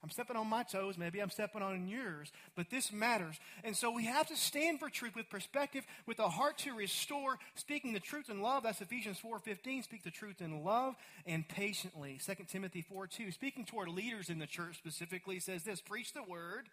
I'm 0.02 0.10
stepping 0.10 0.36
on 0.36 0.48
my 0.48 0.64
toes, 0.64 0.98
maybe 0.98 1.20
I'm 1.20 1.30
stepping 1.30 1.62
on 1.62 1.88
yours, 1.88 2.30
but 2.54 2.68
this 2.68 2.92
matters. 2.92 3.36
And 3.64 3.74
so 3.74 3.90
we 3.90 4.04
have 4.04 4.26
to 4.26 4.36
stand 4.36 4.78
for 4.78 4.90
truth 4.90 5.16
with 5.16 5.30
perspective, 5.30 5.86
with 6.06 6.18
a 6.18 6.28
heart 6.28 6.58
to 6.58 6.74
restore, 6.74 7.38
speaking 7.54 7.94
the 7.94 8.00
truth 8.00 8.28
in 8.28 8.42
love. 8.42 8.64
That's 8.64 8.82
Ephesians 8.82 9.18
4:15. 9.18 9.82
Speak 9.82 10.04
the 10.04 10.10
truth 10.10 10.42
in 10.42 10.62
love 10.62 10.94
and 11.24 11.48
patiently. 11.48 12.18
2 12.18 12.48
Timothy 12.48 12.82
4:2. 12.82 13.32
Speaking 13.32 13.64
toward 13.64 13.88
leaders 13.88 14.28
in 14.28 14.38
the 14.38 14.46
church 14.46 14.76
specifically 14.76 15.40
says 15.40 15.64
this: 15.64 15.80
preach 15.80 16.12
the 16.12 16.22
word 16.22 16.68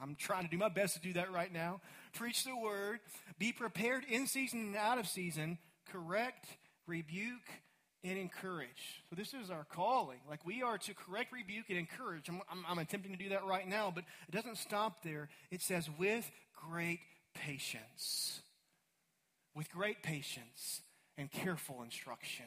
I'm 0.00 0.14
trying 0.14 0.44
to 0.44 0.50
do 0.50 0.58
my 0.58 0.68
best 0.68 0.94
to 0.94 1.00
do 1.00 1.12
that 1.14 1.32
right 1.32 1.52
now. 1.52 1.80
Preach 2.12 2.44
the 2.44 2.56
word. 2.56 3.00
Be 3.38 3.52
prepared 3.52 4.04
in 4.08 4.26
season 4.26 4.60
and 4.60 4.76
out 4.76 4.98
of 4.98 5.06
season. 5.06 5.58
Correct, 5.92 6.46
rebuke, 6.86 7.48
and 8.04 8.18
encourage. 8.18 9.02
So 9.10 9.16
this 9.16 9.34
is 9.34 9.50
our 9.50 9.64
calling. 9.64 10.18
Like 10.28 10.44
we 10.46 10.62
are 10.62 10.78
to 10.78 10.94
correct, 10.94 11.32
rebuke, 11.32 11.66
and 11.68 11.78
encourage. 11.78 12.28
I'm, 12.28 12.40
I'm, 12.50 12.64
I'm 12.68 12.78
attempting 12.78 13.12
to 13.12 13.18
do 13.18 13.30
that 13.30 13.44
right 13.44 13.66
now, 13.66 13.92
but 13.94 14.04
it 14.28 14.34
doesn't 14.34 14.58
stop 14.58 15.02
there. 15.02 15.28
It 15.50 15.62
says, 15.62 15.88
with 15.98 16.30
great 16.54 17.00
patience. 17.34 18.40
With 19.54 19.70
great 19.70 20.02
patience 20.02 20.82
and 21.16 21.30
careful 21.30 21.82
instruction. 21.82 22.46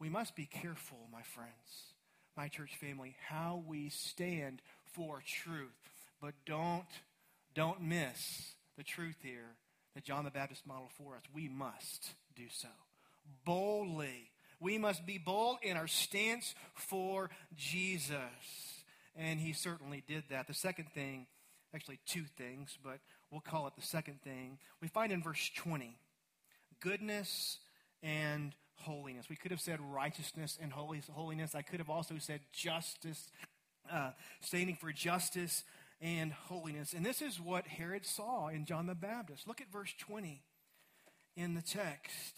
We 0.00 0.08
must 0.08 0.34
be 0.34 0.46
careful, 0.46 0.98
my 1.12 1.22
friends, 1.22 1.94
my 2.36 2.48
church 2.48 2.74
family, 2.80 3.14
how 3.28 3.62
we 3.68 3.88
stand 3.88 4.60
for 4.92 5.22
truth. 5.24 5.81
But 6.22 6.34
don't, 6.46 6.86
don't 7.52 7.82
miss 7.82 8.54
the 8.78 8.84
truth 8.84 9.16
here 9.22 9.56
that 9.96 10.04
John 10.04 10.24
the 10.24 10.30
Baptist 10.30 10.64
modeled 10.64 10.92
for 10.92 11.16
us. 11.16 11.22
We 11.34 11.48
must 11.48 12.12
do 12.36 12.44
so 12.48 12.68
boldly. 13.44 14.30
We 14.60 14.78
must 14.78 15.04
be 15.04 15.18
bold 15.18 15.58
in 15.62 15.76
our 15.76 15.88
stance 15.88 16.54
for 16.74 17.28
Jesus. 17.56 18.84
And 19.16 19.40
he 19.40 19.52
certainly 19.52 20.04
did 20.06 20.22
that. 20.30 20.46
The 20.46 20.54
second 20.54 20.90
thing, 20.94 21.26
actually, 21.74 21.98
two 22.06 22.24
things, 22.38 22.78
but 22.82 23.00
we'll 23.32 23.40
call 23.40 23.66
it 23.66 23.74
the 23.76 23.84
second 23.84 24.22
thing, 24.22 24.58
we 24.80 24.86
find 24.86 25.12
in 25.12 25.22
verse 25.22 25.50
20 25.56 25.98
goodness 26.80 27.58
and 28.02 28.54
holiness. 28.76 29.28
We 29.28 29.36
could 29.36 29.50
have 29.50 29.60
said 29.60 29.80
righteousness 29.80 30.56
and 30.62 30.72
holiness. 30.72 31.54
I 31.56 31.62
could 31.62 31.80
have 31.80 31.90
also 31.90 32.14
said 32.18 32.40
justice, 32.52 33.28
uh, 33.92 34.12
standing 34.40 34.76
for 34.76 34.92
justice 34.92 35.64
and 36.02 36.32
holiness. 36.32 36.92
And 36.92 37.06
this 37.06 37.22
is 37.22 37.40
what 37.40 37.66
Herod 37.66 38.04
saw 38.04 38.48
in 38.48 38.66
John 38.66 38.86
the 38.86 38.94
Baptist. 38.94 39.46
Look 39.46 39.60
at 39.60 39.70
verse 39.72 39.94
20 39.98 40.42
in 41.36 41.54
the 41.54 41.62
text. 41.62 42.36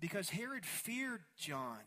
Because 0.00 0.28
Herod 0.28 0.66
feared 0.66 1.22
John. 1.38 1.78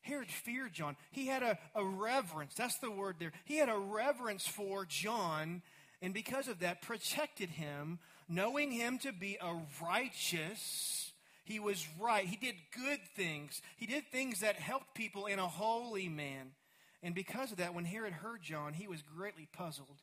Herod 0.00 0.30
feared 0.30 0.72
John. 0.72 0.96
He 1.10 1.26
had 1.26 1.42
a, 1.42 1.58
a 1.74 1.84
reverence. 1.84 2.54
That's 2.54 2.78
the 2.78 2.90
word 2.90 3.16
there. 3.18 3.32
He 3.44 3.58
had 3.58 3.68
a 3.68 3.76
reverence 3.76 4.46
for 4.46 4.86
John, 4.86 5.60
and 6.00 6.14
because 6.14 6.48
of 6.48 6.60
that, 6.60 6.80
protected 6.80 7.50
him, 7.50 7.98
knowing 8.28 8.70
him 8.70 8.98
to 9.00 9.12
be 9.12 9.36
a 9.40 9.54
righteous. 9.84 11.12
He 11.44 11.58
was 11.58 11.86
right. 12.00 12.24
He 12.24 12.36
did 12.36 12.54
good 12.74 13.00
things. 13.16 13.60
He 13.76 13.86
did 13.86 14.04
things 14.10 14.40
that 14.40 14.56
helped 14.56 14.94
people 14.94 15.26
in 15.26 15.38
a 15.38 15.48
holy 15.48 16.08
man. 16.08 16.52
And 17.02 17.14
because 17.14 17.52
of 17.52 17.58
that, 17.58 17.74
when 17.74 17.84
Herod 17.84 18.12
heard 18.12 18.42
John, 18.42 18.72
he 18.72 18.88
was 18.88 19.02
greatly 19.02 19.48
puzzled, 19.52 20.02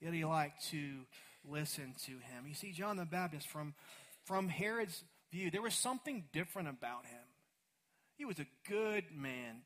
yet 0.00 0.14
he 0.14 0.24
liked 0.24 0.68
to 0.70 1.06
listen 1.44 1.94
to 2.06 2.12
him. 2.12 2.46
You 2.46 2.54
see, 2.54 2.72
John 2.72 2.96
the 2.96 3.04
Baptist, 3.04 3.46
from, 3.46 3.74
from 4.24 4.48
Herod's 4.48 5.04
view, 5.30 5.50
there 5.50 5.62
was 5.62 5.74
something 5.74 6.24
different 6.32 6.68
about 6.68 7.06
him. 7.06 7.20
He 8.16 8.24
was 8.24 8.38
a 8.38 8.46
good 8.68 9.04
man. 9.14 9.62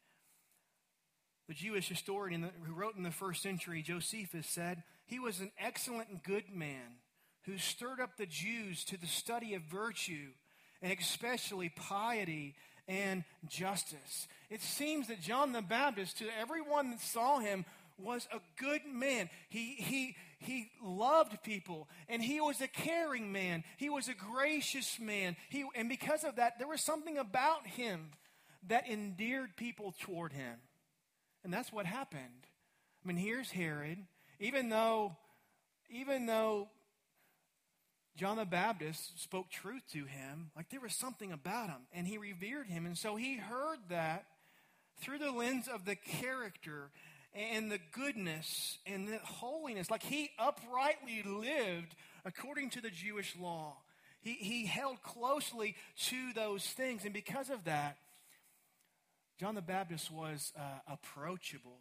The 1.48 1.54
Jewish 1.54 1.88
historian 1.88 2.50
who 2.64 2.72
wrote 2.72 2.96
in 2.96 3.02
the 3.02 3.10
first 3.10 3.42
century, 3.42 3.82
Josephus, 3.82 4.46
said, 4.46 4.82
He 5.06 5.18
was 5.18 5.40
an 5.40 5.52
excellent 5.58 6.08
and 6.08 6.22
good 6.22 6.44
man 6.52 6.98
who 7.42 7.58
stirred 7.58 8.00
up 8.00 8.16
the 8.16 8.26
Jews 8.26 8.84
to 8.86 8.96
the 8.96 9.06
study 9.06 9.54
of 9.54 9.62
virtue 9.62 10.30
and 10.80 10.92
especially 10.92 11.70
piety 11.70 12.54
and 12.88 13.24
justice. 13.46 14.28
It 14.50 14.60
seems 14.60 15.08
that 15.08 15.20
John 15.20 15.52
the 15.52 15.62
Baptist, 15.62 16.18
to 16.18 16.26
everyone 16.40 16.90
that 16.90 17.00
saw 17.00 17.38
him, 17.38 17.64
was 17.98 18.26
a 18.32 18.40
good 18.60 18.82
man. 18.86 19.30
He, 19.48 19.74
he, 19.74 20.16
he 20.38 20.70
loved 20.82 21.42
people, 21.42 21.88
and 22.08 22.22
he 22.22 22.40
was 22.40 22.60
a 22.60 22.68
caring 22.68 23.32
man. 23.32 23.64
He 23.76 23.88
was 23.88 24.08
a 24.08 24.14
gracious 24.14 24.98
man. 24.98 25.36
He, 25.48 25.64
and 25.74 25.88
because 25.88 26.24
of 26.24 26.36
that, 26.36 26.58
there 26.58 26.68
was 26.68 26.84
something 26.84 27.18
about 27.18 27.66
him 27.66 28.10
that 28.68 28.88
endeared 28.88 29.56
people 29.56 29.94
toward 30.00 30.32
him. 30.32 30.56
And 31.44 31.52
that's 31.52 31.72
what 31.72 31.86
happened. 31.86 32.46
I 33.04 33.08
mean, 33.08 33.16
here's 33.16 33.50
Herod. 33.50 33.98
Even 34.40 34.70
though, 34.70 35.16
even 35.90 36.26
though 36.26 36.68
John 38.16 38.36
the 38.36 38.44
Baptist 38.44 39.20
spoke 39.20 39.50
truth 39.50 39.82
to 39.92 40.04
him, 40.04 40.50
like 40.54 40.70
there 40.70 40.80
was 40.80 40.94
something 40.94 41.32
about 41.32 41.68
him, 41.68 41.82
and 41.92 42.06
he 42.06 42.16
revered 42.16 42.68
him. 42.68 42.86
And 42.86 42.96
so 42.96 43.16
he 43.16 43.36
heard 43.36 43.78
that 43.88 44.26
through 45.00 45.18
the 45.18 45.32
lens 45.32 45.66
of 45.66 45.84
the 45.84 45.96
character 45.96 46.90
and 47.34 47.70
the 47.70 47.80
goodness 47.92 48.78
and 48.86 49.08
the 49.08 49.18
holiness. 49.18 49.90
Like 49.90 50.04
he 50.04 50.30
uprightly 50.38 51.24
lived 51.24 51.96
according 52.24 52.70
to 52.70 52.80
the 52.80 52.90
Jewish 52.90 53.34
law. 53.36 53.76
He, 54.20 54.34
he 54.34 54.66
held 54.66 55.02
closely 55.02 55.74
to 56.06 56.32
those 56.34 56.64
things. 56.64 57.04
And 57.04 57.12
because 57.12 57.50
of 57.50 57.64
that, 57.64 57.98
John 59.38 59.56
the 59.56 59.62
Baptist 59.62 60.10
was 60.12 60.52
uh, 60.56 60.62
approachable. 60.86 61.80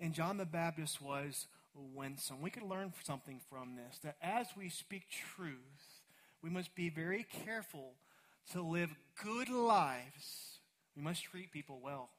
And 0.00 0.12
John 0.12 0.36
the 0.36 0.44
Baptist 0.44 1.00
was 1.00 1.46
winsome. 1.74 2.40
We 2.40 2.50
could 2.50 2.62
learn 2.62 2.92
something 3.02 3.40
from 3.50 3.76
this 3.76 3.98
that 4.00 4.16
as 4.22 4.46
we 4.56 4.68
speak 4.68 5.04
truth, 5.36 6.02
we 6.42 6.50
must 6.50 6.74
be 6.74 6.88
very 6.88 7.26
careful 7.44 7.94
to 8.52 8.62
live 8.62 8.90
good 9.22 9.48
lives. 9.48 10.58
We 10.96 11.02
must 11.02 11.24
treat 11.24 11.50
people 11.50 11.80
well 11.82 12.10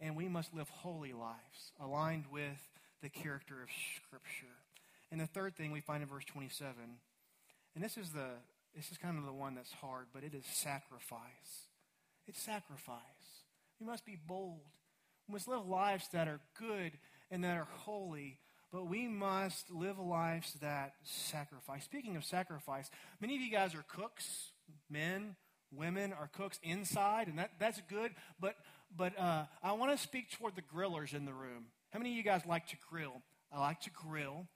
and 0.00 0.16
we 0.16 0.28
must 0.28 0.54
live 0.54 0.68
holy 0.68 1.12
lives 1.12 1.72
aligned 1.80 2.24
with 2.30 2.70
the 3.02 3.08
character 3.08 3.62
of 3.62 3.68
Scripture. 3.96 4.46
And 5.10 5.20
the 5.20 5.26
third 5.26 5.56
thing 5.56 5.72
we 5.72 5.80
find 5.80 6.02
in 6.02 6.08
verse 6.08 6.24
27, 6.24 6.72
and 7.74 7.84
this 7.84 7.96
is 7.96 8.10
the 8.10 8.28
this 8.76 8.92
is 8.92 8.98
kind 8.98 9.18
of 9.18 9.24
the 9.24 9.32
one 9.32 9.54
that's 9.54 9.72
hard, 9.72 10.06
but 10.12 10.22
it 10.22 10.34
is 10.34 10.44
sacrifice. 10.44 11.66
It's 12.28 12.40
sacrifice. 12.40 13.00
We 13.80 13.86
must 13.86 14.04
be 14.04 14.16
bold. 14.28 14.60
We 15.26 15.32
must 15.32 15.48
live 15.48 15.66
lives 15.66 16.06
that 16.12 16.28
are 16.28 16.40
good 16.56 16.92
and 17.30 17.42
that 17.42 17.56
are 17.56 17.66
holy, 17.78 18.38
but 18.72 18.86
we 18.86 19.08
must 19.08 19.70
live 19.70 19.98
lives 19.98 20.54
that 20.60 20.94
sacrifice. 21.02 21.84
Speaking 21.84 22.16
of 22.16 22.24
sacrifice, 22.24 22.90
many 23.20 23.34
of 23.36 23.42
you 23.42 23.50
guys 23.50 23.74
are 23.74 23.84
cooks, 23.88 24.52
men, 24.90 25.36
women 25.72 26.12
are 26.12 26.28
cooks 26.28 26.58
inside, 26.62 27.28
and 27.28 27.38
that, 27.38 27.52
that's 27.58 27.80
good, 27.88 28.12
but 28.40 28.56
but 28.96 29.18
uh, 29.18 29.44
I 29.62 29.72
want 29.72 29.92
to 29.92 29.98
speak 29.98 30.30
toward 30.30 30.56
the 30.56 30.62
grillers 30.62 31.12
in 31.14 31.26
the 31.26 31.32
room. 31.32 31.66
How 31.90 31.98
many 31.98 32.10
of 32.10 32.16
you 32.16 32.22
guys 32.22 32.42
like 32.46 32.66
to 32.68 32.76
grill? 32.88 33.22
I 33.52 33.60
like 33.60 33.80
to 33.82 33.90
grill. 33.90 34.46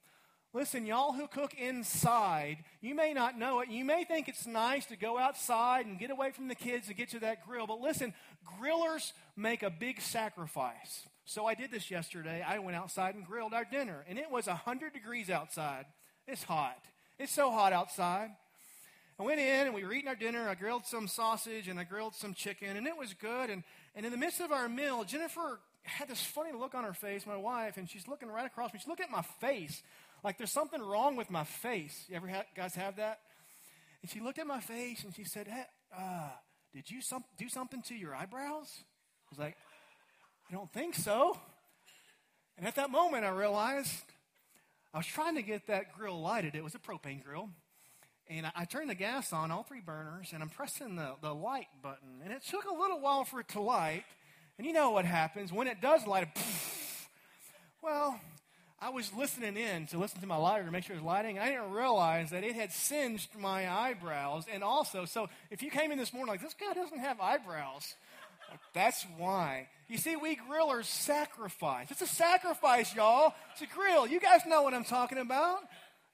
Listen, 0.54 0.84
y'all 0.84 1.12
who 1.12 1.26
cook 1.28 1.54
inside, 1.54 2.58
you 2.82 2.94
may 2.94 3.14
not 3.14 3.38
know 3.38 3.60
it. 3.60 3.70
You 3.70 3.86
may 3.86 4.04
think 4.04 4.28
it's 4.28 4.46
nice 4.46 4.84
to 4.86 4.96
go 4.96 5.16
outside 5.16 5.86
and 5.86 5.98
get 5.98 6.10
away 6.10 6.30
from 6.30 6.48
the 6.48 6.54
kids 6.54 6.88
to 6.88 6.94
get 6.94 7.08
to 7.10 7.20
that 7.20 7.46
grill. 7.46 7.66
But 7.66 7.80
listen, 7.80 8.12
grillers 8.60 9.12
make 9.34 9.62
a 9.62 9.70
big 9.70 10.00
sacrifice. 10.02 11.06
So 11.24 11.46
I 11.46 11.54
did 11.54 11.70
this 11.70 11.90
yesterday. 11.90 12.44
I 12.46 12.58
went 12.58 12.76
outside 12.76 13.14
and 13.14 13.24
grilled 13.24 13.54
our 13.54 13.64
dinner, 13.64 14.04
and 14.08 14.18
it 14.18 14.30
was 14.30 14.46
100 14.46 14.92
degrees 14.92 15.30
outside. 15.30 15.86
It's 16.26 16.42
hot. 16.42 16.78
It's 17.18 17.32
so 17.32 17.50
hot 17.50 17.72
outside. 17.72 18.30
I 19.20 19.22
went 19.24 19.38
in 19.40 19.66
and 19.66 19.74
we 19.74 19.84
were 19.84 19.92
eating 19.92 20.08
our 20.08 20.16
dinner. 20.16 20.48
I 20.48 20.54
grilled 20.54 20.84
some 20.86 21.06
sausage 21.06 21.68
and 21.68 21.78
I 21.78 21.84
grilled 21.84 22.14
some 22.14 22.34
chicken, 22.34 22.76
and 22.76 22.86
it 22.86 22.96
was 22.96 23.14
good. 23.14 23.50
And 23.50 23.62
and 23.94 24.04
in 24.06 24.10
the 24.12 24.18
midst 24.18 24.40
of 24.40 24.50
our 24.52 24.68
meal, 24.68 25.04
Jennifer 25.04 25.60
had 25.82 26.08
this 26.08 26.22
funny 26.22 26.52
look 26.52 26.74
on 26.74 26.82
her 26.84 26.94
face, 26.94 27.26
my 27.26 27.36
wife, 27.36 27.76
and 27.76 27.88
she's 27.88 28.08
looking 28.08 28.28
right 28.30 28.46
across 28.46 28.72
me. 28.72 28.78
She's 28.80 28.88
looking 28.88 29.04
at 29.04 29.10
my 29.10 29.22
face 29.40 29.82
like 30.24 30.38
there's 30.38 30.52
something 30.52 30.80
wrong 30.80 31.16
with 31.16 31.30
my 31.30 31.44
face. 31.44 32.04
You 32.08 32.16
ever 32.16 32.28
ha- 32.28 32.44
guys 32.56 32.74
have 32.76 32.96
that? 32.96 33.20
And 34.00 34.10
she 34.10 34.20
looked 34.20 34.38
at 34.38 34.46
my 34.46 34.60
face 34.60 35.04
and 35.04 35.14
she 35.14 35.24
said, 35.24 35.46
hey, 35.48 35.64
uh, 35.96 36.30
Did 36.72 36.90
you 36.90 37.02
some- 37.02 37.24
do 37.36 37.48
something 37.48 37.82
to 37.82 37.94
your 37.94 38.14
eyebrows? 38.14 38.68
I 38.80 39.28
was 39.30 39.38
like, 39.38 39.56
I 40.52 40.54
don't 40.54 40.70
think 40.70 40.94
so. 40.94 41.38
And 42.58 42.66
at 42.66 42.74
that 42.74 42.90
moment, 42.90 43.24
I 43.24 43.30
realized 43.30 44.04
I 44.92 44.98
was 44.98 45.06
trying 45.06 45.36
to 45.36 45.42
get 45.42 45.68
that 45.68 45.96
grill 45.96 46.20
lighted. 46.20 46.54
It 46.54 46.62
was 46.62 46.74
a 46.74 46.78
propane 46.78 47.24
grill. 47.24 47.48
And 48.28 48.44
I, 48.44 48.52
I 48.54 48.64
turned 48.66 48.90
the 48.90 48.94
gas 48.94 49.32
on, 49.32 49.50
all 49.50 49.62
three 49.62 49.80
burners, 49.80 50.28
and 50.34 50.42
I'm 50.42 50.50
pressing 50.50 50.94
the, 50.96 51.14
the 51.22 51.34
light 51.34 51.68
button. 51.82 52.20
And 52.22 52.34
it 52.34 52.42
took 52.42 52.66
a 52.66 52.74
little 52.74 53.00
while 53.00 53.24
for 53.24 53.40
it 53.40 53.48
to 53.48 53.62
light. 53.62 54.04
And 54.58 54.66
you 54.66 54.74
know 54.74 54.90
what 54.90 55.06
happens 55.06 55.50
when 55.54 55.66
it 55.68 55.80
does 55.80 56.06
light, 56.06 56.34
poof, 56.34 57.08
well, 57.82 58.20
I 58.78 58.90
was 58.90 59.10
listening 59.14 59.56
in 59.56 59.86
to 59.86 59.96
listen 59.96 60.20
to 60.20 60.26
my 60.26 60.36
lighter 60.36 60.66
to 60.66 60.70
make 60.70 60.84
sure 60.84 60.94
it 60.94 60.98
was 60.98 61.06
lighting. 61.06 61.38
I 61.38 61.48
didn't 61.48 61.70
realize 61.70 62.28
that 62.28 62.44
it 62.44 62.54
had 62.54 62.72
singed 62.72 63.30
my 63.38 63.72
eyebrows. 63.72 64.44
And 64.52 64.62
also, 64.62 65.06
so 65.06 65.30
if 65.50 65.62
you 65.62 65.70
came 65.70 65.92
in 65.92 65.96
this 65.96 66.12
morning 66.12 66.30
like, 66.30 66.42
this 66.42 66.52
guy 66.52 66.74
doesn't 66.74 66.98
have 66.98 67.20
eyebrows, 67.20 67.94
that's 68.72 69.04
why. 69.18 69.68
You 69.88 69.98
see, 69.98 70.16
we 70.16 70.36
grillers 70.36 70.84
sacrifice. 70.86 71.90
It's 71.90 72.02
a 72.02 72.06
sacrifice, 72.06 72.94
y'all. 72.94 73.34
It's 73.52 73.62
a 73.62 73.66
grill. 73.66 74.06
You 74.06 74.20
guys 74.20 74.40
know 74.46 74.62
what 74.62 74.74
I'm 74.74 74.84
talking 74.84 75.18
about. 75.18 75.58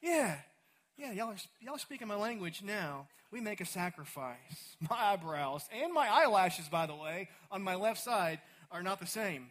Yeah. 0.03 0.37
Yeah, 0.97 1.13
y'all 1.13 1.31
are, 1.31 1.37
y'all 1.61 1.77
are 1.77 1.79
speaking 1.79 2.09
my 2.09 2.17
language 2.17 2.63
now. 2.63 3.07
We 3.31 3.41
make 3.41 3.61
a 3.61 3.67
sacrifice. 3.67 4.77
My 4.91 4.97
eyebrows 4.97 5.69
and 5.73 5.93
my 5.93 6.09
eyelashes, 6.09 6.69
by 6.69 6.87
the 6.87 6.95
way, 6.95 7.29
on 7.51 7.63
my 7.63 7.75
left 7.75 8.03
side 8.03 8.41
are 8.71 8.83
not 8.83 9.01
the 9.01 9.07
same. 9.07 9.51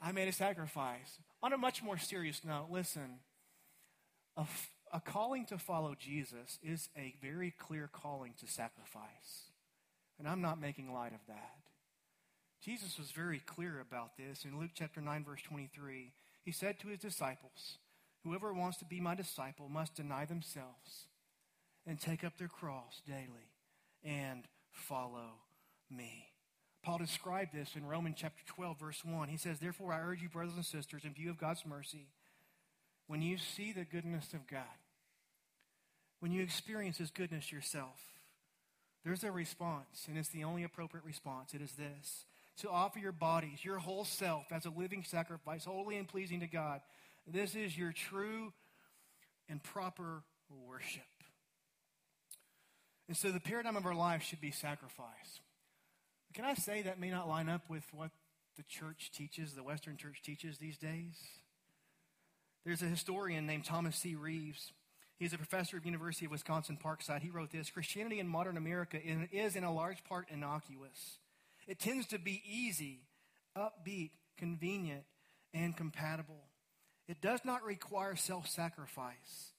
I 0.00 0.12
made 0.12 0.28
a 0.28 0.32
sacrifice. 0.32 1.18
On 1.42 1.52
a 1.52 1.58
much 1.58 1.82
more 1.82 1.98
serious 1.98 2.42
note, 2.44 2.68
listen, 2.70 3.18
a, 4.36 4.46
a 4.92 5.00
calling 5.00 5.44
to 5.46 5.58
follow 5.58 5.94
Jesus 5.98 6.58
is 6.62 6.88
a 6.96 7.14
very 7.20 7.52
clear 7.58 7.88
calling 7.92 8.34
to 8.40 8.46
sacrifice. 8.46 9.50
And 10.18 10.28
I'm 10.28 10.40
not 10.40 10.60
making 10.60 10.92
light 10.92 11.12
of 11.12 11.20
that. 11.28 11.58
Jesus 12.62 12.96
was 12.96 13.10
very 13.10 13.40
clear 13.40 13.80
about 13.80 14.16
this 14.16 14.44
in 14.44 14.60
Luke 14.60 14.70
chapter 14.72 15.00
9, 15.00 15.24
verse 15.24 15.42
23. 15.42 16.12
He 16.44 16.52
said 16.52 16.78
to 16.78 16.88
his 16.88 17.00
disciples, 17.00 17.78
Whoever 18.22 18.52
wants 18.52 18.78
to 18.78 18.84
be 18.84 19.00
my 19.00 19.16
disciple 19.16 19.68
must 19.68 19.96
deny 19.96 20.26
themselves 20.26 21.06
and 21.84 22.00
take 22.00 22.22
up 22.22 22.38
their 22.38 22.48
cross 22.48 23.02
daily 23.04 23.50
and 24.04 24.44
follow 24.70 25.40
me. 25.90 26.28
Paul 26.84 26.98
described 26.98 27.52
this 27.52 27.74
in 27.74 27.84
Romans 27.84 28.16
chapter 28.18 28.42
12, 28.46 28.78
verse 28.78 29.04
1. 29.04 29.28
He 29.28 29.36
says, 29.36 29.58
Therefore, 29.58 29.92
I 29.92 30.00
urge 30.00 30.22
you, 30.22 30.28
brothers 30.28 30.54
and 30.54 30.64
sisters, 30.64 31.04
in 31.04 31.14
view 31.14 31.30
of 31.30 31.38
God's 31.38 31.66
mercy, 31.66 32.06
when 33.08 33.22
you 33.22 33.38
see 33.38 33.72
the 33.72 33.84
goodness 33.84 34.34
of 34.34 34.46
God, 34.46 34.62
when 36.20 36.30
you 36.30 36.42
experience 36.42 36.98
His 36.98 37.10
goodness 37.10 37.50
yourself, 37.50 38.00
there's 39.04 39.24
a 39.24 39.32
response, 39.32 40.06
and 40.08 40.16
it's 40.16 40.28
the 40.28 40.44
only 40.44 40.62
appropriate 40.62 41.04
response. 41.04 41.54
It 41.54 41.60
is 41.60 41.72
this 41.72 42.24
to 42.58 42.70
offer 42.70 42.98
your 42.98 43.12
bodies, 43.12 43.64
your 43.64 43.78
whole 43.78 44.04
self, 44.04 44.44
as 44.52 44.66
a 44.66 44.70
living 44.70 45.04
sacrifice, 45.04 45.64
holy 45.64 45.96
and 45.96 46.06
pleasing 46.06 46.40
to 46.40 46.46
God. 46.46 46.80
This 47.26 47.54
is 47.54 47.76
your 47.76 47.92
true 47.92 48.52
and 49.48 49.62
proper 49.62 50.22
worship. 50.66 51.02
And 53.08 53.16
so 53.16 53.30
the 53.30 53.40
paradigm 53.40 53.76
of 53.76 53.86
our 53.86 53.94
life 53.94 54.22
should 54.22 54.40
be 54.40 54.50
sacrifice. 54.50 55.40
Can 56.34 56.44
I 56.44 56.54
say 56.54 56.82
that 56.82 56.98
may 57.00 57.10
not 57.10 57.28
line 57.28 57.48
up 57.48 57.68
with 57.68 57.84
what 57.92 58.10
the 58.56 58.62
church 58.62 59.10
teaches, 59.14 59.54
the 59.54 59.62
Western 59.62 59.96
church 59.96 60.22
teaches 60.22 60.58
these 60.58 60.78
days? 60.78 61.14
There's 62.64 62.82
a 62.82 62.86
historian 62.86 63.46
named 63.46 63.64
Thomas 63.64 63.96
C. 63.96 64.14
Reeves. 64.14 64.72
He's 65.18 65.32
a 65.32 65.36
professor 65.36 65.76
of 65.76 65.84
University 65.84 66.26
of 66.26 66.32
Wisconsin 66.32 66.78
Parkside. 66.82 67.22
He 67.22 67.30
wrote 67.30 67.50
this 67.50 67.70
Christianity 67.70 68.18
in 68.18 68.28
modern 68.28 68.56
America 68.56 68.98
is 69.04 69.56
in 69.56 69.64
a 69.64 69.72
large 69.72 70.04
part 70.04 70.26
innocuous. 70.30 71.18
It 71.66 71.78
tends 71.78 72.06
to 72.08 72.18
be 72.18 72.42
easy, 72.48 73.00
upbeat, 73.56 74.10
convenient, 74.36 75.04
and 75.54 75.76
compatible. 75.76 76.44
It 77.08 77.20
does 77.20 77.40
not 77.44 77.64
require 77.64 78.16
self 78.16 78.48
sacrifice, 78.48 79.52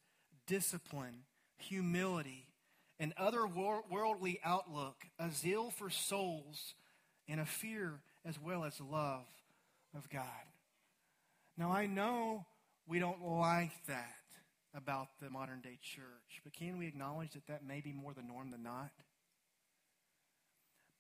discipline, 0.48 1.24
humility, 1.58 2.48
an 3.00 3.14
other 3.18 3.46
worldly 3.46 4.40
outlook, 4.44 5.06
a 5.20 5.30
zeal 5.30 5.72
for 5.72 5.90
souls, 5.90 6.74
and 7.28 7.40
a 7.40 7.46
fear 7.46 8.02
as 8.26 8.40
well 8.40 8.64
as 8.64 8.80
love 8.80 9.26
of 9.96 10.10
God. 10.10 10.24
Now, 11.58 11.72
I 11.72 11.86
know 11.86 12.46
we 12.88 13.00
don't 13.00 13.24
like 13.24 13.72
that 13.88 14.08
about 14.76 15.08
the 15.22 15.30
modern 15.30 15.62
day 15.62 15.78
church, 15.82 16.42
but 16.44 16.54
can 16.54 16.78
we 16.78 16.88
acknowledge 16.88 17.34
that 17.34 17.48
that 17.48 17.66
may 17.66 17.82
be 17.82 17.94
more 17.94 18.14
the 18.14 18.24
norm 18.24 18.52
than 18.52 18.64
not? 18.64 18.92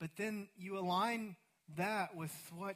But 0.04 0.18
then 0.18 0.50
you 0.58 0.78
align 0.78 1.38
that 1.78 2.14
with 2.14 2.36
what 2.58 2.76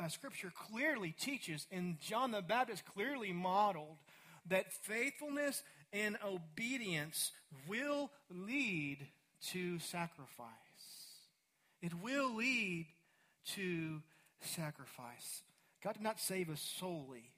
uh, 0.00 0.08
Scripture 0.08 0.52
clearly 0.54 1.10
teaches, 1.10 1.66
and 1.72 1.98
John 1.98 2.30
the 2.30 2.40
Baptist 2.40 2.84
clearly 2.84 3.32
modeled 3.32 3.96
that 4.48 4.72
faithfulness 4.72 5.64
and 5.92 6.16
obedience 6.24 7.32
will 7.66 8.12
lead 8.30 9.08
to 9.48 9.80
sacrifice. 9.80 10.46
It 11.82 11.92
will 12.00 12.32
lead 12.32 12.86
to 13.56 14.00
sacrifice. 14.40 15.42
God 15.82 15.94
did 15.94 16.02
not 16.02 16.20
save 16.20 16.48
us 16.48 16.60
solely 16.78 17.32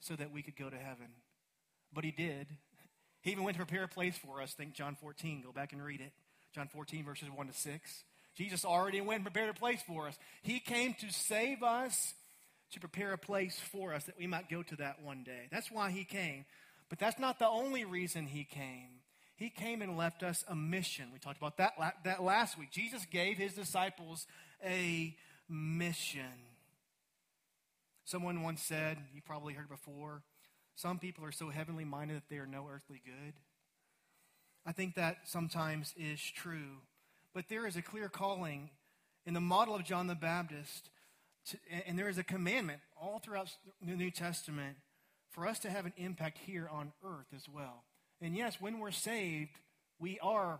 so 0.00 0.16
that 0.16 0.32
we 0.32 0.40
could 0.40 0.56
go 0.56 0.70
to 0.70 0.78
heaven, 0.78 1.08
but 1.92 2.02
He 2.04 2.12
did. 2.12 2.46
He 3.20 3.32
even 3.32 3.44
went 3.44 3.58
to 3.58 3.66
prepare 3.66 3.84
a 3.84 3.88
place 3.88 4.16
for 4.16 4.40
us. 4.40 4.54
Think 4.54 4.72
John 4.72 4.94
14. 4.94 5.42
Go 5.42 5.52
back 5.52 5.74
and 5.74 5.84
read 5.84 6.00
it. 6.00 6.12
John 6.56 6.68
14, 6.68 7.04
verses 7.04 7.28
1 7.30 7.46
to 7.48 7.52
6. 7.52 8.04
Jesus 8.34 8.64
already 8.64 9.02
went 9.02 9.16
and 9.16 9.24
prepared 9.24 9.50
a 9.50 9.58
place 9.58 9.82
for 9.86 10.08
us. 10.08 10.16
He 10.42 10.58
came 10.58 10.94
to 10.94 11.12
save 11.12 11.62
us, 11.62 12.14
to 12.72 12.80
prepare 12.80 13.12
a 13.12 13.18
place 13.18 13.60
for 13.60 13.92
us 13.92 14.04
that 14.04 14.18
we 14.18 14.26
might 14.26 14.48
go 14.48 14.62
to 14.62 14.76
that 14.76 15.02
one 15.02 15.22
day. 15.22 15.48
That's 15.52 15.70
why 15.70 15.90
He 15.90 16.04
came. 16.04 16.46
But 16.88 16.98
that's 16.98 17.18
not 17.18 17.38
the 17.38 17.46
only 17.46 17.84
reason 17.84 18.26
He 18.26 18.44
came. 18.44 18.88
He 19.36 19.50
came 19.50 19.82
and 19.82 19.98
left 19.98 20.22
us 20.22 20.46
a 20.48 20.56
mission. 20.56 21.08
We 21.12 21.18
talked 21.18 21.36
about 21.36 21.58
that, 21.58 21.74
that 22.04 22.22
last 22.22 22.58
week. 22.58 22.70
Jesus 22.70 23.04
gave 23.04 23.36
His 23.36 23.52
disciples 23.52 24.26
a 24.64 25.14
mission. 25.46 26.22
Someone 28.06 28.42
once 28.42 28.62
said, 28.62 28.96
you 29.14 29.20
probably 29.20 29.52
heard 29.52 29.68
before, 29.68 30.22
some 30.74 30.98
people 30.98 31.22
are 31.26 31.32
so 31.32 31.50
heavenly 31.50 31.84
minded 31.84 32.16
that 32.16 32.30
they 32.30 32.38
are 32.38 32.46
no 32.46 32.66
earthly 32.72 33.02
good. 33.04 33.34
I 34.66 34.72
think 34.72 34.96
that 34.96 35.18
sometimes 35.24 35.94
is 35.96 36.20
true. 36.20 36.82
But 37.32 37.48
there 37.48 37.66
is 37.66 37.76
a 37.76 37.82
clear 37.82 38.08
calling 38.08 38.70
in 39.24 39.32
the 39.32 39.40
model 39.40 39.74
of 39.74 39.84
John 39.84 40.08
the 40.08 40.14
Baptist, 40.14 40.90
to, 41.46 41.58
and 41.86 41.98
there 41.98 42.08
is 42.08 42.18
a 42.18 42.24
commandment 42.24 42.80
all 43.00 43.20
throughout 43.20 43.50
the 43.80 43.94
New 43.94 44.10
Testament 44.10 44.76
for 45.30 45.46
us 45.46 45.58
to 45.60 45.70
have 45.70 45.86
an 45.86 45.92
impact 45.96 46.38
here 46.38 46.68
on 46.68 46.92
earth 47.04 47.26
as 47.34 47.48
well. 47.48 47.84
And 48.20 48.36
yes, 48.36 48.56
when 48.60 48.80
we're 48.80 48.90
saved, 48.90 49.50
we 50.00 50.18
are 50.20 50.58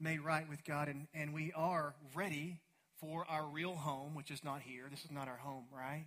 made 0.00 0.20
right 0.20 0.48
with 0.48 0.64
God 0.64 0.88
and, 0.88 1.06
and 1.14 1.32
we 1.32 1.52
are 1.54 1.94
ready 2.14 2.58
for 2.98 3.24
our 3.28 3.46
real 3.46 3.74
home, 3.74 4.14
which 4.14 4.30
is 4.30 4.42
not 4.42 4.62
here. 4.62 4.84
This 4.90 5.04
is 5.04 5.10
not 5.10 5.28
our 5.28 5.36
home, 5.36 5.64
right? 5.72 6.06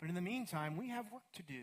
But 0.00 0.08
in 0.08 0.14
the 0.14 0.20
meantime, 0.20 0.76
we 0.76 0.90
have 0.90 1.10
work 1.10 1.22
to 1.36 1.42
do. 1.42 1.62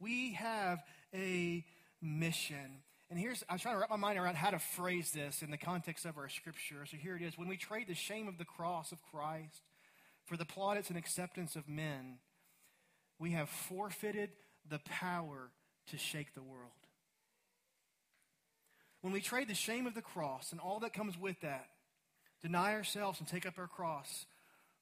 We 0.00 0.34
have 0.34 0.82
a 1.14 1.64
mission. 2.02 2.82
And 3.10 3.18
here's, 3.18 3.42
I'm 3.48 3.58
trying 3.58 3.76
to 3.76 3.80
wrap 3.80 3.90
my 3.90 3.96
mind 3.96 4.18
around 4.18 4.36
how 4.36 4.50
to 4.50 4.58
phrase 4.58 5.12
this 5.12 5.42
in 5.42 5.50
the 5.50 5.56
context 5.56 6.04
of 6.04 6.18
our 6.18 6.28
scripture. 6.28 6.84
So 6.84 6.96
here 6.98 7.16
it 7.16 7.22
is. 7.22 7.38
When 7.38 7.48
we 7.48 7.56
trade 7.56 7.86
the 7.88 7.94
shame 7.94 8.28
of 8.28 8.36
the 8.36 8.44
cross 8.44 8.92
of 8.92 8.98
Christ 9.10 9.62
for 10.26 10.36
the 10.36 10.44
plaudits 10.44 10.90
and 10.90 10.98
acceptance 10.98 11.56
of 11.56 11.68
men, 11.68 12.18
we 13.18 13.30
have 13.30 13.48
forfeited 13.48 14.30
the 14.68 14.80
power 14.84 15.50
to 15.86 15.96
shake 15.96 16.34
the 16.34 16.42
world. 16.42 16.70
When 19.00 19.12
we 19.12 19.20
trade 19.20 19.48
the 19.48 19.54
shame 19.54 19.86
of 19.86 19.94
the 19.94 20.02
cross 20.02 20.52
and 20.52 20.60
all 20.60 20.80
that 20.80 20.92
comes 20.92 21.18
with 21.18 21.40
that 21.40 21.66
deny 22.42 22.74
ourselves 22.74 23.18
and 23.20 23.28
take 23.28 23.46
up 23.46 23.58
our 23.58 23.66
cross 23.66 24.26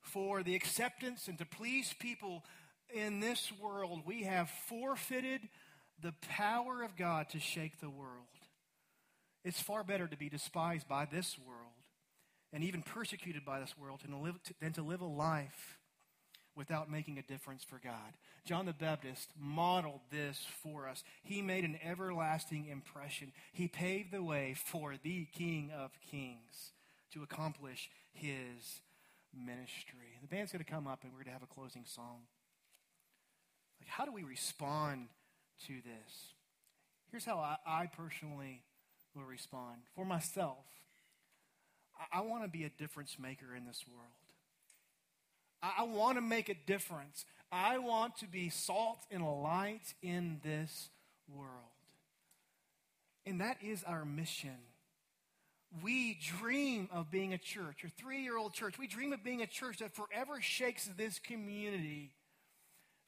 for 0.01 0.43
the 0.43 0.55
acceptance 0.55 1.29
and 1.29 1.39
to 1.39 1.47
please 1.47 1.95
people 1.99 2.45
in 2.93 3.21
this 3.21 3.53
world, 3.61 4.03
we 4.05 4.25
have 4.25 4.51
forfeited 4.69 5.41
the 6.03 6.15
power 6.29 6.83
of 6.83 6.97
God 6.97 7.29
to 7.31 7.41
shake 7.41 7.81
the 7.81 7.91
world. 7.91 8.27
It's 9.45 9.61
far 9.61 9.85
better 9.85 10.07
to 10.07 10.17
be 10.17 10.29
despised 10.29 10.89
by 10.89 11.05
this 11.05 11.39
world 11.39 11.73
and 12.53 12.65
even 12.65 12.83
persecuted 12.83 13.45
by 13.45 13.61
this 13.61 13.77
world 13.79 14.01
than 14.03 14.73
to 14.73 14.83
live, 14.83 15.01
a 15.01 15.05
life 15.05 15.79
without 16.57 16.91
making 16.91 17.19
a 17.19 17.23
difference 17.23 17.63
for 17.63 17.79
God. 17.83 18.17
John 18.45 18.67
the 18.67 18.73
Baptist 18.73 19.29
modeled 19.39 20.01
this 20.11 20.45
for 20.63 20.89
us. 20.89 21.05
He 21.23 21.43
made 21.43 21.65
an 21.65 21.79
everlasting 21.85 22.67
impression. 22.67 23.33
He 23.53 23.69
paved 23.69 24.11
the 24.13 24.23
way 24.23 24.55
for 24.57 24.95
the 25.03 25.27
King 25.27 25.71
of 25.77 25.91
Kings 26.11 26.73
to 27.13 27.23
accomplish 27.23 27.91
his 28.13 28.81
ministry. 29.35 30.19
The 30.23 30.29
band's 30.29 30.51
going 30.51 30.65
to 30.65 30.71
come 30.71 30.87
up 30.87 31.03
and 31.03 31.13
we're 31.13 31.19
going 31.19 31.27
to 31.27 31.33
have 31.33 31.43
a 31.43 31.55
closing 31.55 31.85
song. 31.85 32.23
Like, 33.81 33.89
how 33.89 34.05
do 34.05 34.13
we 34.13 34.23
respond 34.23 35.09
to 35.67 35.75
this? 35.75 36.35
Here's 37.11 37.25
how 37.25 37.39
I, 37.39 37.57
I 37.67 37.87
personally 37.87 38.63
will 39.15 39.25
respond. 39.25 39.79
For 39.95 40.05
myself, 40.05 40.65
I, 42.13 42.19
I 42.19 42.21
want 42.23 42.45
to 42.45 42.49
be 42.49 42.65
a 42.65 42.71
difference 42.71 43.17
maker 43.19 43.55
in 43.57 43.65
this 43.67 43.85
world. 43.89 44.11
I, 45.63 45.83
I 45.83 45.83
want 45.85 46.19
to 46.19 46.23
make 46.23 46.49
a 46.49 46.57
difference. 46.67 47.25
I 47.51 47.79
want 47.79 48.17
to 48.19 48.27
be 48.27 48.49
salt 48.49 49.01
and 49.11 49.25
light 49.25 49.95
in 50.03 50.41
this 50.45 50.91
world. 51.29 51.51
And 53.25 53.41
that 53.41 53.59
is 53.63 53.83
our 53.85 54.05
mission 54.05 54.59
we 55.83 56.19
dream 56.39 56.89
of 56.93 57.11
being 57.11 57.33
a 57.33 57.39
church, 57.39 57.85
a 57.85 57.89
three 57.89 58.23
year 58.23 58.37
old 58.37 58.53
church. 58.53 58.79
We 58.79 58.87
dream 58.87 59.13
of 59.13 59.23
being 59.23 59.43
a 59.43 59.47
church 59.47 59.79
that 59.79 59.95
forever 59.95 60.41
shakes 60.41 60.89
this 60.97 61.19
community, 61.19 62.13